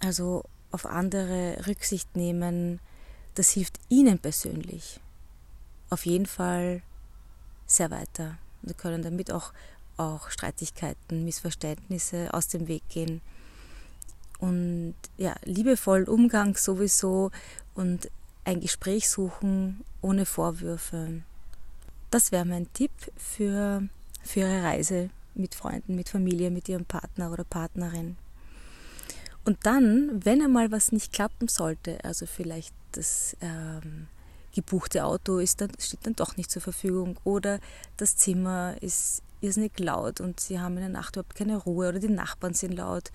Also 0.00 0.44
auf 0.70 0.84
andere 0.84 1.66
Rücksicht 1.66 2.14
nehmen, 2.16 2.80
das 3.34 3.50
hilft 3.50 3.80
ihnen 3.88 4.18
persönlich 4.18 5.00
auf 5.92 6.06
jeden 6.06 6.26
Fall 6.26 6.82
sehr 7.66 7.90
weiter. 7.90 8.38
Wir 8.62 8.74
können 8.74 9.02
damit 9.02 9.30
auch 9.30 9.52
auch 9.96 10.30
Streitigkeiten, 10.30 11.24
Missverständnisse 11.24 12.32
aus 12.32 12.48
dem 12.48 12.68
Weg 12.68 12.88
gehen. 12.88 13.20
Und 14.38 14.94
ja, 15.18 15.34
liebevollen 15.44 16.08
Umgang 16.08 16.56
sowieso 16.56 17.30
und 17.74 18.10
ein 18.44 18.60
Gespräch 18.60 19.08
suchen 19.08 19.84
ohne 20.00 20.26
Vorwürfe. 20.26 21.22
Das 22.10 22.32
wäre 22.32 22.44
mein 22.44 22.72
Tipp 22.72 22.90
für, 23.16 23.88
für 24.22 24.40
Ihre 24.40 24.62
Reise 24.64 25.10
mit 25.34 25.54
Freunden, 25.54 25.94
mit 25.94 26.08
Familie, 26.08 26.50
mit 26.50 26.68
Ihrem 26.68 26.84
Partner 26.84 27.30
oder 27.32 27.44
Partnerin. 27.44 28.16
Und 29.44 29.58
dann, 29.64 30.24
wenn 30.24 30.42
einmal 30.42 30.70
was 30.70 30.92
nicht 30.92 31.12
klappen 31.12 31.48
sollte, 31.48 32.02
also 32.04 32.26
vielleicht 32.26 32.74
das 32.92 33.36
ähm, 33.40 34.06
gebuchte 34.54 35.04
Auto 35.04 35.38
ist 35.38 35.60
dann, 35.60 35.70
steht 35.78 36.06
dann 36.06 36.14
doch 36.14 36.36
nicht 36.36 36.50
zur 36.50 36.62
Verfügung 36.62 37.16
oder 37.24 37.58
das 37.96 38.16
Zimmer 38.16 38.76
ist 38.80 39.22
irrsinnig 39.42 39.78
laut 39.78 40.20
und 40.20 40.40
sie 40.40 40.60
haben 40.60 40.76
in 40.76 40.82
der 40.82 40.88
Nacht 40.88 41.16
überhaupt 41.16 41.34
keine 41.34 41.56
Ruhe 41.56 41.88
oder 41.88 41.98
die 41.98 42.08
Nachbarn 42.08 42.54
sind 42.54 42.74
laut 42.74 43.10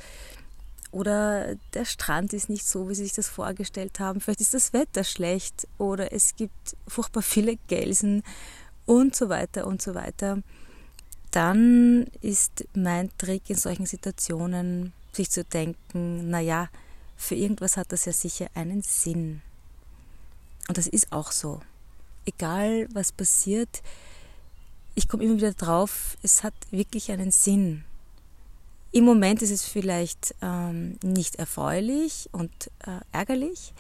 oder 0.92 1.56
der 1.74 1.86
Strand 1.86 2.34
ist 2.34 2.50
nicht 2.50 2.66
so, 2.66 2.90
wie 2.90 2.96
sie 2.96 3.04
sich 3.04 3.14
das 3.14 3.28
vorgestellt 3.28 4.00
haben. 4.00 4.22
Vielleicht 4.22 4.42
ist 4.42 4.54
das 4.54 4.74
Wetter 4.74 5.04
schlecht 5.04 5.68
oder 5.78 6.14
es 6.14 6.36
gibt 6.36 6.76
furchtbar 6.88 7.22
viele 7.22 7.58
Gelsen 7.68 8.24
und 8.86 9.16
so 9.16 9.30
weiter 9.30 9.68
und 9.68 9.82
so 9.82 9.96
weiter. 9.96 10.42
Dann 11.32 12.08
ist 12.22 12.66
mein 12.74 13.10
Trick 13.18 13.50
in 13.50 13.58
solchen 13.58 13.86
Situationen, 13.86 14.94
sich 15.12 15.30
zu 15.30 15.44
denken, 15.44 16.30
naja, 16.30 16.70
für 17.18 17.36
irgendwas 17.36 17.76
hat 17.76 17.92
das 17.92 18.06
ja 18.06 18.14
sicher 18.14 18.48
einen 18.54 18.82
Sinn. 18.82 19.42
Und 20.68 20.78
das 20.78 20.88
ist 20.88 21.12
auch 21.12 21.32
so. 21.32 21.62
Egal 22.26 22.88
was 22.94 23.12
passiert, 23.12 23.82
ich 24.98 25.08
komme 25.08 25.24
immer 25.24 25.38
wieder 25.38 25.54
drauf, 25.54 26.18
es 26.24 26.44
hat 26.44 26.56
wirklich 26.72 27.12
einen 27.12 27.30
Sinn. 27.30 27.84
Im 28.92 29.06
Moment 29.06 29.44
ist 29.44 29.52
es 29.52 29.64
vielleicht 29.64 30.34
ähm, 30.42 30.98
nicht 31.04 31.36
erfreulich 31.36 32.30
und 32.32 32.52
äh, 32.80 33.00
ärgerlich, 33.12 33.74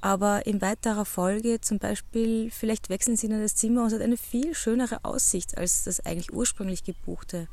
aber 0.00 0.46
in 0.46 0.60
weiterer 0.60 1.04
Folge 1.04 1.60
zum 1.60 1.78
Beispiel, 1.78 2.50
vielleicht 2.50 2.88
wechseln 2.88 3.16
Sie 3.16 3.28
in 3.28 3.40
das 3.40 3.54
Zimmer 3.54 3.82
und 3.82 3.88
es 3.88 3.94
hat 3.94 4.02
eine 4.02 4.16
viel 4.16 4.56
schönere 4.56 5.04
Aussicht 5.04 5.56
als 5.56 5.84
das 5.84 6.04
eigentlich 6.04 6.32
ursprünglich 6.32 6.82
gebuchte. 6.82 7.46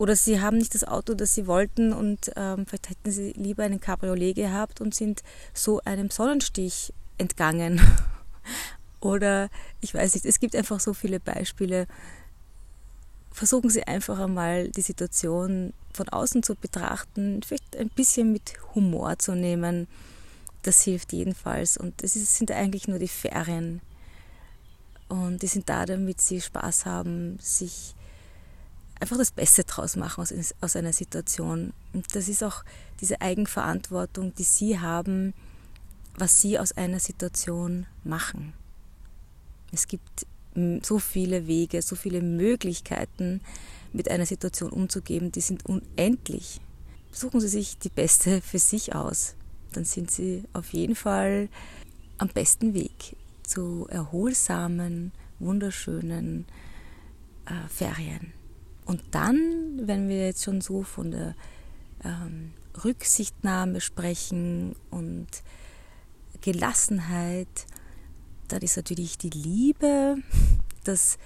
Oder 0.00 0.16
Sie 0.16 0.40
haben 0.40 0.58
nicht 0.58 0.74
das 0.74 0.82
Auto, 0.82 1.14
das 1.14 1.34
Sie 1.34 1.46
wollten 1.46 1.92
und 1.92 2.32
ähm, 2.34 2.66
vielleicht 2.66 2.90
hätten 2.90 3.12
Sie 3.12 3.32
lieber 3.36 3.62
einen 3.62 3.78
Cabriolet 3.78 4.34
gehabt 4.34 4.80
und 4.80 4.96
sind 4.96 5.22
so 5.52 5.80
einem 5.84 6.10
Sonnenstich 6.10 6.92
entgangen 7.18 7.80
oder 9.04 9.50
ich 9.82 9.92
weiß 9.92 10.14
nicht, 10.14 10.24
es 10.24 10.40
gibt 10.40 10.56
einfach 10.56 10.80
so 10.80 10.94
viele 10.94 11.20
Beispiele, 11.20 11.86
versuchen 13.30 13.68
Sie 13.68 13.84
einfach 13.84 14.18
einmal 14.18 14.70
die 14.70 14.80
Situation 14.80 15.74
von 15.92 16.08
außen 16.08 16.42
zu 16.42 16.54
betrachten, 16.54 17.42
vielleicht 17.42 17.76
ein 17.76 17.90
bisschen 17.90 18.32
mit 18.32 18.54
Humor 18.74 19.18
zu 19.18 19.34
nehmen. 19.34 19.88
Das 20.62 20.80
hilft 20.80 21.12
jedenfalls. 21.12 21.76
Und 21.76 22.02
es 22.02 22.14
sind 22.14 22.50
eigentlich 22.50 22.88
nur 22.88 22.98
die 22.98 23.08
Ferien. 23.08 23.82
Und 25.08 25.42
die 25.42 25.48
sind 25.48 25.68
da, 25.68 25.84
damit 25.84 26.22
Sie 26.22 26.40
Spaß 26.40 26.86
haben, 26.86 27.38
sich 27.40 27.94
einfach 29.00 29.18
das 29.18 29.32
Beste 29.32 29.64
draus 29.64 29.96
machen 29.96 30.22
aus, 30.22 30.32
aus 30.62 30.76
einer 30.76 30.94
Situation. 30.94 31.74
Und 31.92 32.14
das 32.16 32.28
ist 32.28 32.42
auch 32.42 32.64
diese 33.02 33.20
Eigenverantwortung, 33.20 34.34
die 34.34 34.44
Sie 34.44 34.80
haben, 34.80 35.34
was 36.16 36.40
Sie 36.40 36.58
aus 36.58 36.72
einer 36.72 37.00
Situation 37.00 37.84
machen. 38.02 38.54
Es 39.74 39.88
gibt 39.88 40.26
so 40.82 40.98
viele 40.98 41.46
Wege, 41.46 41.82
so 41.82 41.96
viele 41.96 42.22
Möglichkeiten, 42.22 43.40
mit 43.92 44.10
einer 44.10 44.26
Situation 44.26 44.70
umzugehen, 44.70 45.32
die 45.32 45.40
sind 45.40 45.66
unendlich. 45.66 46.60
Suchen 47.12 47.40
Sie 47.40 47.48
sich 47.48 47.78
die 47.78 47.88
beste 47.88 48.40
für 48.40 48.58
sich 48.58 48.94
aus. 48.94 49.34
Dann 49.72 49.84
sind 49.84 50.10
Sie 50.10 50.44
auf 50.52 50.72
jeden 50.72 50.94
Fall 50.96 51.48
am 52.18 52.28
besten 52.28 52.74
Weg 52.74 53.16
zu 53.42 53.86
erholsamen, 53.88 55.12
wunderschönen 55.38 56.46
äh, 57.46 57.68
Ferien. 57.68 58.32
Und 58.84 59.02
dann, 59.12 59.80
wenn 59.86 60.08
wir 60.08 60.26
jetzt 60.26 60.44
schon 60.44 60.60
so 60.60 60.82
von 60.82 61.10
der 61.10 61.34
ähm, 62.04 62.52
Rücksichtnahme 62.84 63.80
sprechen 63.80 64.76
und 64.90 65.28
Gelassenheit, 66.40 67.66
dann 68.48 68.62
ist 68.62 68.76
natürlich 68.76 69.18
die 69.18 69.30
Liebe 69.30 70.16
das 70.84 71.18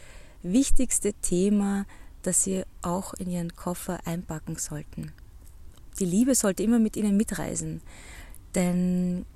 wichtigste 0.42 1.12
Thema, 1.14 1.86
das 2.22 2.44
Sie 2.44 2.64
auch 2.82 3.14
in 3.14 3.30
Ihren 3.30 3.54
Koffer 3.54 4.00
einpacken 4.06 4.56
sollten. 4.56 5.12
Die 5.98 6.04
Liebe 6.04 6.34
sollte 6.34 6.62
immer 6.62 6.78
mit 6.78 6.96
Ihnen 6.96 7.16
mitreisen, 7.16 7.82
denn 8.54 9.26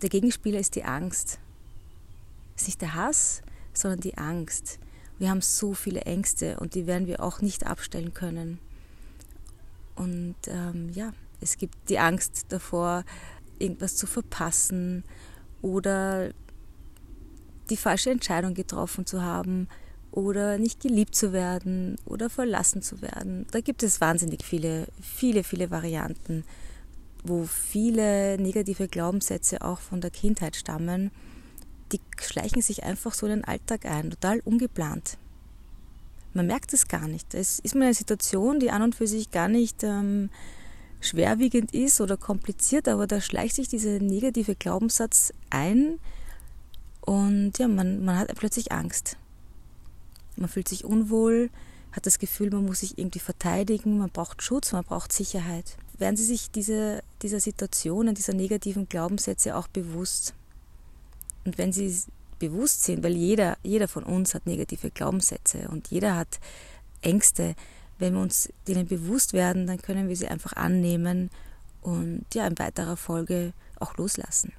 der 0.00 0.08
Gegenspieler 0.08 0.58
ist 0.58 0.74
die 0.74 0.84
Angst. 0.84 1.38
Es 2.56 2.62
ist 2.62 2.68
nicht 2.68 2.80
der 2.82 2.94
Hass, 2.94 3.42
sondern 3.72 4.00
die 4.00 4.18
Angst. 4.18 4.78
Wir 5.18 5.30
haben 5.30 5.40
so 5.40 5.74
viele 5.74 6.02
Ängste 6.02 6.58
und 6.58 6.74
die 6.74 6.86
werden 6.86 7.06
wir 7.06 7.22
auch 7.22 7.40
nicht 7.40 7.66
abstellen 7.66 8.14
können. 8.14 8.58
Und 9.94 10.36
ähm, 10.46 10.90
ja, 10.92 11.12
es 11.40 11.58
gibt 11.58 11.76
die 11.88 11.98
Angst 11.98 12.46
davor, 12.48 13.04
irgendwas 13.58 13.96
zu 13.96 14.06
verpassen 14.06 15.04
oder 15.60 16.30
die 17.70 17.76
falsche 17.76 18.10
Entscheidung 18.10 18.54
getroffen 18.54 19.06
zu 19.06 19.22
haben 19.22 19.68
oder 20.10 20.58
nicht 20.58 20.80
geliebt 20.80 21.14
zu 21.14 21.32
werden 21.32 21.96
oder 22.04 22.28
verlassen 22.28 22.82
zu 22.82 23.00
werden. 23.00 23.46
Da 23.50 23.60
gibt 23.60 23.82
es 23.82 24.00
wahnsinnig 24.00 24.44
viele, 24.44 24.86
viele, 25.00 25.42
viele 25.42 25.70
Varianten, 25.70 26.44
wo 27.24 27.44
viele 27.44 28.38
negative 28.38 28.88
Glaubenssätze 28.88 29.62
auch 29.62 29.80
von 29.80 30.00
der 30.00 30.10
Kindheit 30.10 30.56
stammen. 30.56 31.10
Die 31.92 32.00
schleichen 32.20 32.62
sich 32.62 32.84
einfach 32.84 33.14
so 33.14 33.26
in 33.26 33.32
den 33.32 33.44
Alltag 33.44 33.86
ein, 33.86 34.10
total 34.10 34.40
ungeplant. 34.40 35.16
Man 36.34 36.46
merkt 36.46 36.72
es 36.72 36.88
gar 36.88 37.08
nicht. 37.08 37.34
Es 37.34 37.58
ist 37.58 37.74
mal 37.74 37.84
eine 37.84 37.94
Situation, 37.94 38.60
die 38.60 38.70
an 38.70 38.82
und 38.82 38.94
für 38.94 39.06
sich 39.06 39.30
gar 39.30 39.48
nicht 39.48 39.82
ähm, 39.82 40.30
schwerwiegend 41.00 41.74
ist 41.74 42.00
oder 42.00 42.16
kompliziert, 42.16 42.88
aber 42.88 43.06
da 43.06 43.20
schleicht 43.20 43.56
sich 43.56 43.68
dieser 43.68 43.98
negative 43.98 44.54
Glaubenssatz 44.54 45.32
ein, 45.50 45.98
und 47.02 47.58
ja, 47.58 47.68
man, 47.68 48.04
man 48.04 48.18
hat 48.18 48.34
plötzlich 48.36 48.72
Angst. 48.72 49.16
Man 50.36 50.48
fühlt 50.48 50.68
sich 50.68 50.84
unwohl, 50.84 51.50
hat 51.92 52.06
das 52.06 52.18
Gefühl, 52.18 52.50
man 52.50 52.64
muss 52.64 52.80
sich 52.80 52.98
irgendwie 52.98 53.18
verteidigen, 53.18 53.98
man 53.98 54.10
braucht 54.10 54.42
Schutz, 54.42 54.72
man 54.72 54.84
braucht 54.84 55.12
Sicherheit. 55.12 55.76
Werden 55.98 56.16
Sie 56.16 56.24
sich 56.24 56.50
diese, 56.50 57.02
dieser 57.20 57.38
Situationen, 57.38 58.14
dieser 58.14 58.32
negativen 58.32 58.88
Glaubenssätze 58.88 59.56
auch 59.56 59.68
bewusst? 59.68 60.34
Und 61.44 61.58
wenn 61.58 61.72
Sie 61.72 61.94
bewusst 62.38 62.84
sind, 62.84 63.04
weil 63.04 63.14
jeder, 63.14 63.56
jeder 63.62 63.88
von 63.88 64.04
uns 64.04 64.34
hat 64.34 64.46
negative 64.46 64.90
Glaubenssätze 64.90 65.68
und 65.68 65.88
jeder 65.88 66.16
hat 66.16 66.40
Ängste, 67.02 67.54
wenn 67.98 68.14
wir 68.14 68.20
uns 68.20 68.48
denen 68.66 68.86
bewusst 68.86 69.32
werden, 69.32 69.66
dann 69.66 69.80
können 69.80 70.08
wir 70.08 70.16
sie 70.16 70.26
einfach 70.26 70.54
annehmen 70.54 71.30
und 71.82 72.24
ja, 72.34 72.46
in 72.46 72.58
weiterer 72.58 72.96
Folge 72.96 73.52
auch 73.78 73.96
loslassen. 73.96 74.52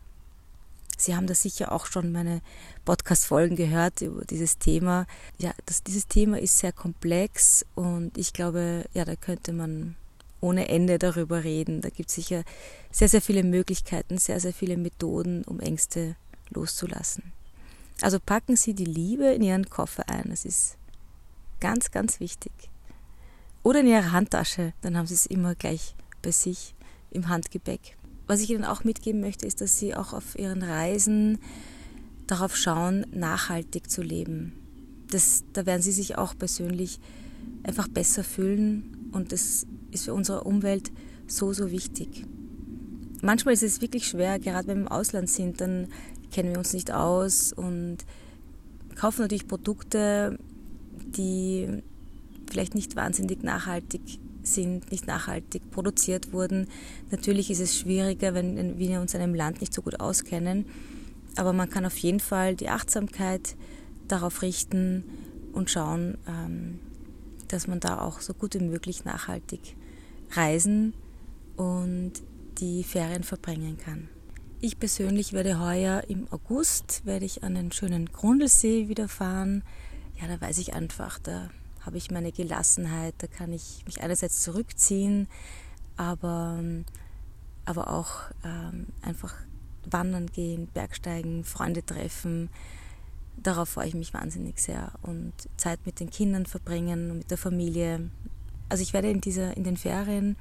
Sie 1.03 1.15
haben 1.15 1.27
da 1.27 1.35
sicher 1.35 1.73
auch 1.73 1.85
schon 1.85 2.13
meine 2.13 2.41
Podcast-Folgen 2.85 3.57
gehört 3.57 4.01
über 4.01 4.23
dieses 4.23 4.57
Thema. 4.57 5.05
Ja, 5.37 5.51
das, 5.65 5.83
dieses 5.83 6.07
Thema 6.07 6.39
ist 6.39 6.57
sehr 6.59 6.71
komplex 6.71 7.65
und 7.75 8.17
ich 8.17 8.31
glaube, 8.31 8.85
ja, 8.93 9.03
da 9.03 9.17
könnte 9.17 9.51
man 9.51 9.95
ohne 10.39 10.69
Ende 10.69 10.99
darüber 10.99 11.43
reden. 11.43 11.81
Da 11.81 11.89
gibt 11.89 12.07
es 12.07 12.15
sicher 12.15 12.43
sehr, 12.89 13.09
sehr 13.09 13.21
viele 13.21 13.43
Möglichkeiten, 13.43 14.17
sehr, 14.17 14.39
sehr 14.39 14.53
viele 14.53 14.77
Methoden, 14.77 15.43
um 15.43 15.59
Ängste 15.59 16.15
loszulassen. 16.51 17.33
Also 18.01 18.19
packen 18.19 18.55
Sie 18.55 18.73
die 18.73 18.85
Liebe 18.85 19.25
in 19.25 19.41
Ihren 19.41 19.69
Koffer 19.69 20.07
ein. 20.07 20.29
Das 20.29 20.45
ist 20.45 20.77
ganz, 21.59 21.91
ganz 21.91 22.21
wichtig. 22.21 22.53
Oder 23.61 23.81
in 23.81 23.87
Ihre 23.87 24.13
Handtasche, 24.13 24.71
dann 24.81 24.97
haben 24.97 25.07
Sie 25.07 25.15
es 25.15 25.25
immer 25.25 25.53
gleich 25.53 25.95
bei 26.21 26.31
sich 26.31 26.75
im 27.11 27.27
Handgepäck 27.27 27.97
was 28.33 28.41
ich 28.41 28.49
Ihnen 28.49 28.65
auch 28.65 28.83
mitgeben 28.83 29.21
möchte, 29.21 29.45
ist, 29.45 29.61
dass 29.61 29.77
Sie 29.77 29.93
auch 29.93 30.11
auf 30.11 30.39
Ihren 30.39 30.63
Reisen 30.63 31.37
darauf 32.25 32.55
schauen, 32.55 33.05
nachhaltig 33.11 33.91
zu 33.91 34.01
leben. 34.01 34.53
Das, 35.11 35.43
da 35.53 35.67
werden 35.67 35.83
Sie 35.83 35.91
sich 35.91 36.17
auch 36.17 36.35
persönlich 36.35 36.99
einfach 37.61 37.87
besser 37.87 38.23
fühlen 38.23 39.11
und 39.11 39.31
das 39.31 39.67
ist 39.91 40.05
für 40.05 40.15
unsere 40.15 40.45
Umwelt 40.45 40.91
so, 41.27 41.53
so 41.53 41.69
wichtig. 41.69 42.25
Manchmal 43.21 43.53
ist 43.53 43.61
es 43.61 43.81
wirklich 43.81 44.07
schwer, 44.07 44.39
gerade 44.39 44.67
wenn 44.67 44.79
wir 44.79 44.87
im 44.87 44.91
Ausland 44.91 45.29
sind, 45.29 45.61
dann 45.61 45.89
kennen 46.31 46.53
wir 46.53 46.57
uns 46.57 46.73
nicht 46.73 46.91
aus 46.91 47.53
und 47.53 47.97
kaufen 48.95 49.21
natürlich 49.21 49.47
Produkte, 49.47 50.39
die 51.05 51.83
vielleicht 52.49 52.73
nicht 52.73 52.95
wahnsinnig 52.95 53.43
nachhaltig 53.43 54.01
sind, 54.43 54.91
nicht 54.91 55.07
nachhaltig 55.07 55.71
produziert 55.71 56.33
wurden. 56.33 56.67
Natürlich 57.11 57.49
ist 57.49 57.59
es 57.59 57.77
schwieriger, 57.77 58.33
wenn 58.33 58.77
wir 58.77 59.01
uns 59.01 59.13
in 59.13 59.21
einem 59.21 59.35
Land 59.35 59.61
nicht 59.61 59.73
so 59.73 59.81
gut 59.81 59.99
auskennen, 59.99 60.65
aber 61.35 61.53
man 61.53 61.69
kann 61.69 61.85
auf 61.85 61.97
jeden 61.97 62.19
Fall 62.19 62.55
die 62.55 62.69
Achtsamkeit 62.69 63.55
darauf 64.07 64.41
richten 64.41 65.03
und 65.53 65.69
schauen, 65.69 66.17
ähm, 66.27 66.79
dass 67.47 67.67
man 67.67 67.79
da 67.79 68.01
auch 68.01 68.19
so 68.19 68.33
gut 68.33 68.55
wie 68.55 68.63
möglich 68.63 69.05
nachhaltig 69.05 69.75
reisen 70.31 70.93
und 71.55 72.13
die 72.59 72.83
Ferien 72.83 73.23
verbringen 73.23 73.77
kann. 73.77 74.09
Ich 74.59 74.79
persönlich 74.79 75.33
werde 75.33 75.59
heuer 75.59 76.03
im 76.07 76.27
August 76.31 77.05
werde 77.05 77.25
ich 77.25 77.43
an 77.43 77.55
den 77.55 77.71
schönen 77.71 78.05
Grundlsee 78.11 78.87
wieder 78.87 79.07
fahren. 79.07 79.63
Ja, 80.21 80.27
da 80.27 80.39
weiß 80.39 80.57
ich 80.59 80.73
einfach, 80.73 81.19
da 81.19 81.49
habe 81.85 81.97
ich 81.97 82.11
meine 82.11 82.31
Gelassenheit, 82.31 83.15
da 83.17 83.27
kann 83.27 83.51
ich 83.51 83.83
mich 83.85 84.01
einerseits 84.01 84.41
zurückziehen, 84.41 85.27
aber, 85.97 86.63
aber 87.65 87.89
auch 87.89 88.31
ähm, 88.43 88.87
einfach 89.01 89.33
wandern 89.89 90.27
gehen, 90.27 90.67
Bergsteigen, 90.67 91.43
Freunde 91.43 91.85
treffen. 91.85 92.49
Darauf 93.37 93.69
freue 93.69 93.87
ich 93.87 93.95
mich 93.95 94.13
wahnsinnig 94.13 94.59
sehr 94.59 94.93
und 95.01 95.33
Zeit 95.57 95.85
mit 95.85 95.99
den 95.99 96.09
Kindern 96.09 96.45
verbringen 96.45 97.11
und 97.11 97.17
mit 97.19 97.31
der 97.31 97.37
Familie. 97.37 98.09
Also 98.69 98.83
ich 98.83 98.93
werde 98.93 99.09
in, 99.09 99.21
dieser, 99.21 99.57
in 99.57 99.63
den 99.63 99.77
Ferien 99.77 100.37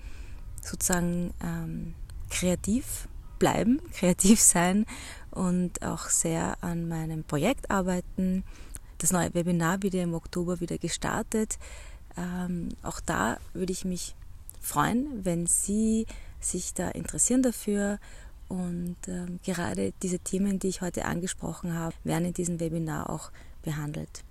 sozusagen 0.63 1.35
ähm, 1.43 1.95
kreativ 2.31 3.09
bleiben, 3.39 3.81
kreativ 3.93 4.41
sein 4.41 4.87
und 5.31 5.83
auch 5.83 6.09
sehr 6.09 6.63
an 6.63 6.89
meinem 6.89 7.25
Projekt 7.25 7.71
arbeiten 7.71 8.45
das 9.03 9.13
neue 9.13 9.35
Webinar 9.35 9.83
wieder 9.83 10.03
im 10.03 10.15
Oktober 10.15 10.61
wieder 10.61 10.79
gestartet. 10.79 11.59
Ähm, 12.17 12.69
auch 12.83 13.01
da 13.01 13.39
würde 13.53 13.73
ich 13.73 13.85
mich 13.85 14.15
freuen, 14.61 15.25
wenn 15.25 15.47
Sie 15.47 16.07
sich 16.41 16.75
da 16.75 16.91
interessieren 16.91 17.43
dafür. 17.43 17.99
Und 18.49 18.97
ähm, 19.09 19.41
gerade 19.45 19.93
diese 20.03 20.19
Themen, 20.19 20.59
die 20.59 20.69
ich 20.69 20.83
heute 20.83 21.07
angesprochen 21.07 21.75
habe, 21.75 21.95
werden 22.05 22.27
in 22.27 22.35
diesem 22.35 22.61
Webinar 22.61 23.09
auch 23.11 23.31
behandelt. 23.63 24.25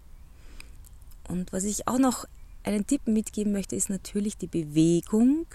Und 1.27 1.51
was 1.53 1.63
ich 1.63 1.87
auch 1.87 1.97
noch 1.97 2.25
einen 2.63 2.85
Tipp 2.85 3.07
mitgeben 3.07 3.51
möchte, 3.51 3.75
ist 3.75 3.89
natürlich 3.89 4.37
die 4.37 4.47
Bewegung. 4.47 5.47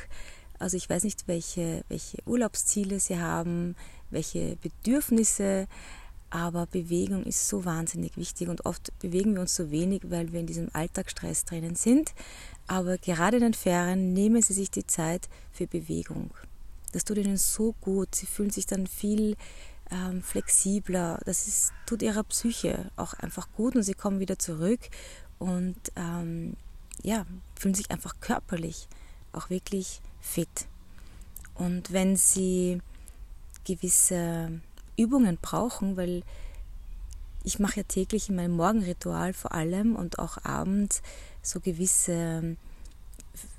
Also 0.59 0.77
ich 0.77 0.89
weiß 0.89 1.05
nicht, 1.05 1.29
welche, 1.29 1.85
welche 1.89 2.19
Urlaubsziele 2.27 2.99
Sie 2.99 3.21
haben, 3.21 3.77
welche 4.11 4.57
Bedürfnisse 4.57 5.69
aber 6.31 6.67
Bewegung 6.67 7.25
ist 7.25 7.49
so 7.49 7.65
wahnsinnig 7.65 8.17
wichtig 8.17 8.49
und 8.49 8.67
oft 8.67 8.97
bewegen 8.99 9.35
wir 9.35 9.41
uns 9.41 9.55
so 9.55 9.71
wenig, 9.71 10.03
weil 10.11 10.33
wir 10.33 10.41
in 10.41 10.47
diesem 10.47 10.69
Alltagsstress 10.73 11.45
drinnen 11.45 11.77
sind. 11.77 12.15
Aber 12.67 12.99
gerade 12.99 13.37
in 13.37 13.43
den 13.43 13.55
Ferien 13.55 14.13
nehmen 14.13 14.43
Sie 14.43 14.53
sich 14.53 14.71
die 14.71 14.87
Zeit 14.87 15.29
für 15.53 15.67
Bewegung. 15.67 16.31
Das 16.93 17.05
tut 17.05 17.19
Ihnen 17.19 17.37
so 17.37 17.75
gut. 17.81 18.15
Sie 18.15 18.27
fühlen 18.27 18.51
sich 18.51 18.67
dann 18.67 18.87
viel 18.87 19.37
ähm, 19.91 20.23
flexibler. 20.23 21.21
Das 21.25 21.47
ist, 21.47 21.73
tut 21.87 22.03
Ihrer 22.03 22.25
Psyche 22.25 22.91
auch 22.97 23.15
einfach 23.15 23.49
gut 23.53 23.77
und 23.77 23.83
Sie 23.83 23.95
kommen 23.95 24.21
wieder 24.21 24.39
zurück 24.39 24.81
und 25.39 25.77
ähm, 25.97 26.57
ja, 27.03 27.27
fühlen 27.55 27.75
sich 27.75 27.91
einfach 27.91 28.15
körperlich 28.21 28.89
auch 29.33 29.51
wirklich 29.51 30.01
fit. 30.21 30.67
Und 31.55 31.93
wenn 31.93 32.17
sie 32.17 32.81
gewisse 33.65 34.61
Übungen 34.97 35.39
brauchen, 35.41 35.97
weil 35.97 36.23
ich 37.45 37.59
mache 37.59 37.79
ja 37.79 37.83
täglich 37.85 38.29
in 38.29 38.37
meinem 38.37 38.57
Morgenritual 38.57 39.33
vor 39.33 39.53
allem 39.53 39.95
und 39.95 40.19
auch 40.19 40.39
abends 40.45 41.03
so 41.43 41.61
gewisse 41.61 42.57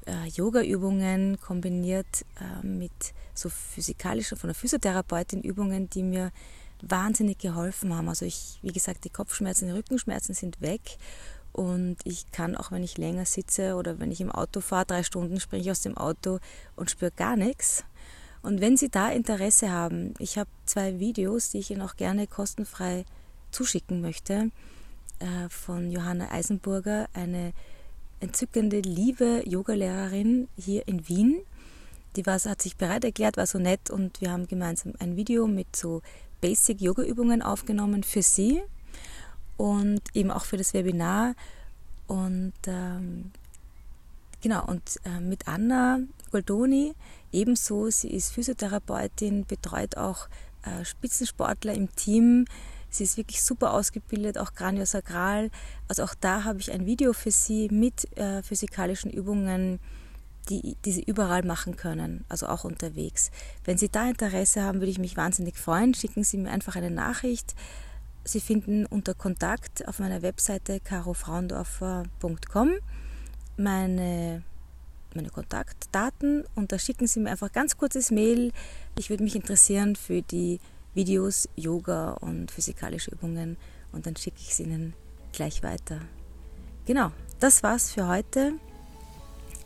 äh, 0.06 0.28
Yoga-Übungen 0.28 1.39
kombiniert 1.39 2.26
äh, 2.39 2.65
mit 2.65 2.91
so 3.34 3.50
physikalischen, 3.50 4.38
von 4.38 4.50
der 4.50 4.56
Physiotherapeutin 4.56 5.41
Übungen, 5.41 5.89
die 5.89 6.04
mir 6.04 6.32
wahnsinnig 6.82 7.39
geholfen 7.39 7.95
haben. 7.95 8.10
Also 8.10 8.26
ich, 8.26 8.60
wie 8.62 8.71
gesagt, 8.71 9.06
die 9.06 9.10
Kopfschmerzen, 9.10 9.67
die 9.67 9.73
Rückenschmerzen 9.73 10.36
sind 10.36 10.62
weg 10.62 10.82
und 11.54 11.97
ich 12.04 12.32
kann 12.32 12.56
auch, 12.56 12.71
wenn 12.71 12.84
ich 12.84 12.97
länger 12.97 13.26
sitze 13.26 13.76
oder 13.76 14.00
wenn 14.00 14.12
ich 14.12 14.21
im 14.21 14.32
Auto 14.32 14.62
fahre, 14.62 14.86
drei 14.86 15.04
Stunden 15.04 15.39
springe 15.39 15.63
ich 15.63 15.71
aus 15.71 15.82
dem 15.82 15.97
Auto 15.97 16.39
und 16.76 16.91
spüre 16.91 17.12
gar 17.12 17.36
nichts. 17.36 17.84
Und 18.47 18.62
wenn 18.62 18.77
Sie 18.77 18.88
da 18.88 19.10
Interesse 19.10 19.71
haben, 19.71 20.13
ich 20.19 20.38
habe 20.38 20.49
zwei 20.65 21.01
Videos, 21.01 21.49
die 21.49 21.57
ich 21.57 21.69
Ihnen 21.69 21.81
auch 21.81 21.97
gerne 21.97 22.27
kostenfrei 22.27 23.03
zuschicken 23.51 23.99
möchte, 23.99 24.51
äh, 25.19 25.49
von 25.49 25.91
Johanna 25.91 26.31
Eisenburger, 26.31 27.10
eine 27.13 27.51
entzückende, 28.21 28.79
liebe 28.79 29.43
Yogalehrerin 29.45 30.47
hier 30.55 30.88
in 30.88 31.10
Wien. 31.10 31.41
Die 32.15 32.25
war, 32.25 32.39
hat 32.39 32.62
sich 32.62 32.77
bereit 32.77 33.03
erklärt, 33.03 33.36
war 33.36 33.47
so 33.47 33.60
nett 33.60 33.89
und 33.89 34.21
wir 34.21 34.31
haben 34.31 34.47
gemeinsam 34.47 34.93
ein 34.99 35.17
Video 35.17 35.45
mit 35.45 35.75
so 35.75 36.01
Basic-Yoga-Übungen 36.39 37.41
aufgenommen 37.41 38.03
für 38.03 38.21
sie 38.21 38.62
und 39.57 39.99
eben 40.13 40.31
auch 40.31 40.45
für 40.45 40.55
das 40.55 40.73
Webinar. 40.73 41.36
Und 42.07 42.53
ähm, 42.65 43.31
genau, 44.41 44.65
und 44.65 45.00
äh, 45.06 45.19
mit 45.19 45.47
Anna 45.47 46.00
Goldoni 46.32 46.93
ebenso. 47.32 47.89
Sie 47.89 48.10
ist 48.10 48.32
Physiotherapeutin, 48.32 49.45
betreut 49.45 49.97
auch 49.97 50.28
äh, 50.63 50.84
Spitzensportler 50.86 51.73
im 51.73 51.93
Team 51.95 52.45
Sie 52.89 53.04
ist 53.04 53.17
wirklich 53.17 53.43
super 53.43 53.73
ausgebildet, 53.73 54.38
auch 54.38 54.54
Kraniosakral. 54.54 55.50
Also 55.88 56.04
auch 56.04 56.15
da 56.15 56.43
habe 56.43 56.60
ich 56.60 56.71
ein 56.71 56.86
Video 56.86 57.13
für 57.13 57.32
Sie 57.32 57.67
mit 57.69 58.17
äh, 58.17 58.41
physikalischen 58.43 59.12
Übungen, 59.12 59.80
die, 60.50 60.78
die 60.86 60.91
Sie 60.91 61.04
überall 61.04 61.43
machen 61.43 61.76
können, 61.76 62.23
also 62.30 62.47
auch 62.47 62.63
unterwegs. 62.63 63.32
Wenn 63.65 63.78
Sie 63.78 63.89
da 63.89 64.08
Interesse 64.08 64.63
haben, 64.63 64.80
würde 64.80 64.91
ich 64.91 65.00
mich 65.00 65.17
wahnsinnig 65.17 65.58
freuen. 65.58 65.93
Schicken 65.93 66.23
Sie 66.23 66.38
mir 66.38 66.50
einfach 66.50 66.76
eine 66.76 66.91
Nachricht. 66.91 67.56
Sie 68.23 68.39
finden 68.39 68.86
unter 68.86 69.13
Kontakt 69.13 69.88
auf 69.88 70.00
meiner 70.00 70.21
Webseite 70.21 70.80
carofraundorfer.com 70.80 72.71
meine, 73.58 74.43
meine 75.13 75.30
Kontaktdaten 75.30 76.46
und 76.56 76.72
da 76.72 76.80
schicken 76.80 77.08
Sie 77.08 77.20
mir 77.20 77.32
einfach 77.32 77.52
ganz 77.52 77.78
kurzes 77.78 78.12
Mail. 78.12 78.52
Ich 78.98 79.10
würde 79.10 79.24
mich 79.24 79.36
interessieren 79.36 79.96
für 79.96 80.22
die 80.22 80.60
Videos, 80.93 81.48
Yoga 81.56 82.13
und 82.13 82.52
physikalische 82.52 83.12
Übungen 83.12 83.58
und 83.91 84.06
dann 84.06 84.15
schicke 84.15 84.38
ich 84.39 84.52
es 84.52 84.60
Ihnen 84.60 84.93
gleich 85.32 85.63
weiter. 85.63 86.02
Genau, 86.86 87.12
das 87.39 87.63
war's 87.63 87.91
für 87.91 88.08
heute. 88.08 88.54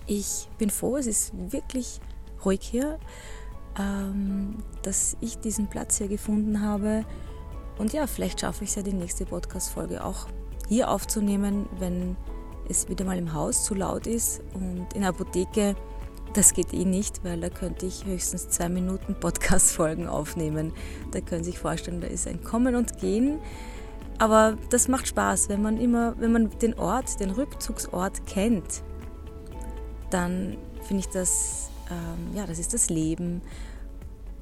Ich 0.07 0.47
bin 0.57 0.69
froh, 0.69 0.97
es 0.97 1.07
ist 1.07 1.31
wirklich 1.51 2.01
ruhig 2.43 2.61
hier, 2.61 2.99
ähm, 3.79 4.63
dass 4.81 5.15
ich 5.21 5.37
diesen 5.37 5.67
Platz 5.67 5.97
hier 5.97 6.07
gefunden 6.07 6.61
habe. 6.61 7.05
Und 7.77 7.93
ja, 7.93 8.07
vielleicht 8.07 8.41
schaffe 8.41 8.63
ich 8.63 8.71
es 8.71 8.75
ja, 8.75 8.81
die 8.81 8.93
nächste 8.93 9.25
Podcast-Folge 9.25 10.03
auch 10.03 10.27
hier 10.67 10.89
aufzunehmen, 10.89 11.67
wenn 11.79 12.17
es 12.71 12.89
wieder 12.89 13.05
mal 13.05 13.17
im 13.17 13.33
Haus 13.33 13.63
zu 13.63 13.75
laut 13.75 14.07
ist 14.07 14.41
und 14.53 14.87
in 14.93 15.01
der 15.01 15.09
Apotheke 15.09 15.75
das 16.33 16.53
geht 16.53 16.73
eh 16.73 16.85
nicht, 16.85 17.23
weil 17.23 17.41
da 17.41 17.49
könnte 17.49 17.85
ich 17.85 18.05
höchstens 18.05 18.47
zwei 18.49 18.69
Minuten 18.69 19.15
Podcast-Folgen 19.19 20.07
aufnehmen. 20.07 20.71
Da 21.11 21.19
können 21.19 21.43
Sie 21.43 21.51
sich 21.51 21.59
vorstellen, 21.59 21.99
da 21.99 22.07
ist 22.07 22.27
ein 22.27 22.41
Kommen 22.41 22.75
und 22.75 22.99
Gehen. 22.99 23.39
Aber 24.17 24.57
das 24.69 24.87
macht 24.87 25.07
Spaß, 25.07 25.49
wenn 25.49 25.61
man 25.61 25.77
immer, 25.77 26.15
wenn 26.19 26.31
man 26.31 26.49
den 26.61 26.75
Ort, 26.75 27.19
den 27.19 27.31
Rückzugsort 27.31 28.25
kennt, 28.27 28.83
dann 30.09 30.57
finde 30.83 31.01
ich 31.01 31.09
das, 31.09 31.69
ähm, 31.89 32.35
ja, 32.35 32.45
das 32.45 32.59
ist 32.59 32.73
das 32.73 32.89
Leben. 32.89 33.41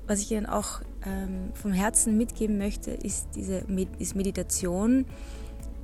Was 0.06 0.20
ich 0.20 0.32
Ihnen 0.32 0.46
auch 0.46 0.82
ähm, 1.06 1.52
vom 1.54 1.72
Herzen 1.72 2.18
mitgeben 2.18 2.58
möchte, 2.58 2.92
ist 2.92 3.30
diese 3.36 3.64
ist 3.98 4.16
Meditation. 4.16 5.06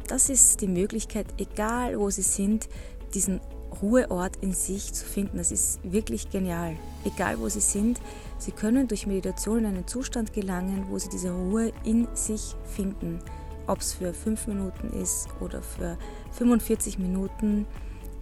Das 0.08 0.30
ist 0.30 0.62
die 0.62 0.68
Möglichkeit, 0.68 1.28
egal 1.38 2.00
wo 2.00 2.10
Sie 2.10 2.22
sind, 2.22 2.70
diesen 3.14 3.42
Ruheort 3.82 4.38
in 4.38 4.54
sich 4.54 4.94
zu 4.94 5.06
finden. 5.06 5.38
Das 5.38 5.52
ist 5.52 5.80
wirklich 5.84 6.30
genial. 6.30 6.76
Egal 7.04 7.40
wo 7.40 7.50
Sie 7.50 7.60
sind, 7.60 8.00
Sie 8.38 8.52
können 8.52 8.88
durch 8.88 9.08
Meditation 9.08 9.60
in 9.60 9.66
einen 9.66 9.88
Zustand 9.88 10.34
gelangen, 10.34 10.86
wo 10.90 11.00
Sie 11.00 11.10
diese 11.10 11.32
Ruhe 11.32 11.72
in 11.84 12.08
sich 12.14 12.56
finden. 12.66 13.20
Ob 13.68 13.80
es 13.80 13.94
für 13.94 14.14
fünf 14.14 14.48
Minuten 14.48 14.90
ist 15.02 15.28
oder 15.40 15.62
für 15.62 15.98
45 16.34 17.00
Minuten, 17.00 17.66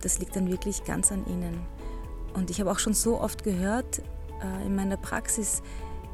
das 0.02 0.19
liegt 0.19 0.36
dann 0.36 0.50
wirklich 0.50 0.86
ganz 0.86 1.12
an 1.12 1.26
Ihnen. 1.28 1.60
Und 2.34 2.50
ich 2.50 2.60
habe 2.62 2.72
auch 2.72 2.80
schon 2.80 2.93
so 2.93 3.19
oft 3.19 3.43
gehört 3.43 4.00
äh, 4.41 4.65
in 4.65 4.76
meiner 4.76 4.98
Praxis, 4.98 5.62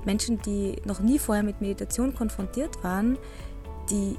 Menschen, 0.05 0.41
die 0.41 0.82
noch 0.86 0.99
nie 0.99 1.19
vorher 1.19 1.43
mit 1.43 1.62
Meditation 1.62 2.15
konfrontiert 2.15 2.84
waren, 2.84 3.17
die 3.89 4.17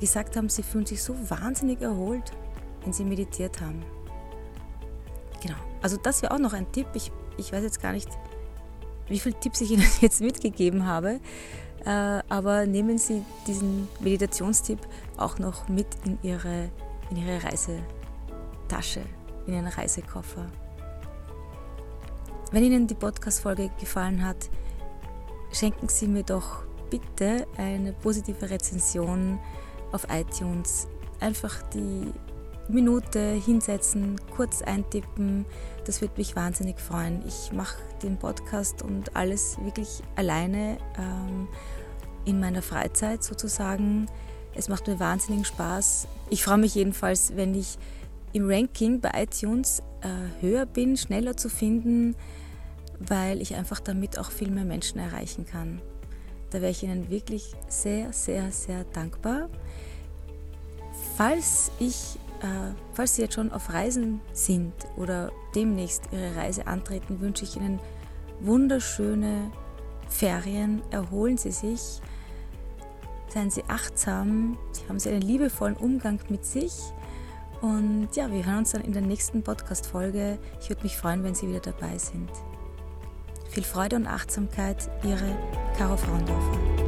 gesagt 0.00 0.36
haben, 0.36 0.48
sie 0.48 0.62
fühlen 0.62 0.86
sich 0.86 1.02
so 1.02 1.14
wahnsinnig 1.28 1.80
erholt, 1.80 2.32
wenn 2.82 2.92
sie 2.92 3.04
meditiert 3.04 3.60
haben. 3.60 3.82
Genau. 5.42 5.56
Also 5.82 5.96
das 5.96 6.22
wäre 6.22 6.34
auch 6.34 6.38
noch 6.38 6.52
ein 6.52 6.70
Tipp. 6.72 6.86
Ich, 6.94 7.12
ich 7.36 7.52
weiß 7.52 7.62
jetzt 7.62 7.80
gar 7.80 7.92
nicht, 7.92 8.08
wie 9.08 9.18
viele 9.18 9.38
Tipps 9.38 9.60
ich 9.60 9.70
Ihnen 9.70 9.86
jetzt 10.00 10.20
mitgegeben 10.20 10.86
habe. 10.86 11.20
Äh, 11.84 12.22
aber 12.28 12.66
nehmen 12.66 12.98
Sie 12.98 13.22
diesen 13.46 13.88
Meditationstipp 14.00 14.80
auch 15.16 15.38
noch 15.38 15.68
mit 15.68 15.86
in 16.04 16.18
Ihre, 16.22 16.70
in 17.10 17.16
Ihre 17.18 17.42
Reisetasche, 17.44 19.02
in 19.46 19.54
Ihren 19.54 19.68
Reisekoffer. 19.68 20.46
Wenn 22.50 22.64
Ihnen 22.64 22.86
die 22.86 22.94
Podcast-Folge 22.94 23.70
gefallen 23.78 24.24
hat, 24.24 24.50
schenken 25.52 25.88
Sie 25.88 26.08
mir 26.08 26.22
doch 26.22 26.64
bitte 26.90 27.46
eine 27.56 27.92
positive 27.92 28.50
Rezension 28.50 29.38
auf 29.92 30.06
iTunes. 30.10 30.88
Einfach 31.20 31.62
die 31.70 32.12
Minute 32.68 33.32
hinsetzen, 33.32 34.20
kurz 34.34 34.62
eintippen. 34.62 35.46
Das 35.84 36.00
würde 36.00 36.14
mich 36.16 36.34
wahnsinnig 36.34 36.80
freuen. 36.80 37.22
Ich 37.26 37.52
mache 37.52 37.76
den 38.02 38.18
Podcast 38.18 38.82
und 38.82 39.14
alles 39.14 39.56
wirklich 39.62 40.02
alleine 40.16 40.78
ähm, 40.98 41.48
in 42.24 42.40
meiner 42.40 42.62
Freizeit 42.62 43.22
sozusagen. 43.22 44.06
Es 44.54 44.68
macht 44.68 44.88
mir 44.88 44.98
wahnsinnigen 44.98 45.44
Spaß. 45.44 46.08
Ich 46.30 46.42
freue 46.42 46.58
mich 46.58 46.74
jedenfalls, 46.74 47.36
wenn 47.36 47.54
ich 47.54 47.78
im 48.32 48.50
Ranking 48.50 49.00
bei 49.00 49.10
iTunes 49.22 49.82
äh, 50.00 50.42
höher 50.42 50.66
bin, 50.66 50.96
schneller 50.96 51.36
zu 51.36 51.48
finden, 51.48 52.16
weil 52.98 53.40
ich 53.40 53.54
einfach 53.54 53.80
damit 53.80 54.18
auch 54.18 54.30
viel 54.30 54.50
mehr 54.50 54.64
Menschen 54.64 54.98
erreichen 54.98 55.46
kann. 55.46 55.80
Da 56.50 56.60
wäre 56.60 56.70
ich 56.70 56.82
Ihnen 56.82 57.10
wirklich 57.10 57.52
sehr, 57.68 58.12
sehr, 58.12 58.50
sehr 58.52 58.84
dankbar. 58.92 59.48
Falls 61.16 61.70
ich 61.78 62.18
äh, 62.40 62.74
falls 62.92 63.16
Sie 63.16 63.22
jetzt 63.22 63.34
schon 63.34 63.52
auf 63.52 63.72
Reisen 63.72 64.20
sind 64.32 64.72
oder 64.96 65.32
demnächst 65.54 66.04
Ihre 66.12 66.36
Reise 66.36 66.66
antreten, 66.66 67.20
wünsche 67.20 67.44
ich 67.44 67.56
Ihnen 67.56 67.80
wunderschöne 68.40 69.50
Ferien. 70.08 70.82
Erholen 70.90 71.38
Sie 71.38 71.50
sich, 71.50 72.00
seien 73.28 73.50
Sie 73.50 73.64
achtsam, 73.68 74.58
haben 74.88 74.98
Sie 74.98 75.10
einen 75.10 75.22
liebevollen 75.22 75.76
Umgang 75.76 76.20
mit 76.28 76.44
sich. 76.44 76.74
Und 77.62 78.08
ja, 78.14 78.30
wir 78.30 78.44
hören 78.44 78.58
uns 78.58 78.72
dann 78.72 78.82
in 78.82 78.92
der 78.92 79.02
nächsten 79.02 79.42
Podcast-Folge. 79.42 80.38
Ich 80.60 80.68
würde 80.68 80.82
mich 80.82 80.96
freuen, 80.96 81.24
wenn 81.24 81.34
Sie 81.34 81.48
wieder 81.48 81.60
dabei 81.60 81.96
sind. 81.96 82.30
Viel 83.56 83.64
Freude 83.64 83.96
und 83.96 84.06
Achtsamkeit, 84.06 84.76
Ihre 85.02 85.34
Caro 85.78 85.96
Fraundorfer. 85.96 86.85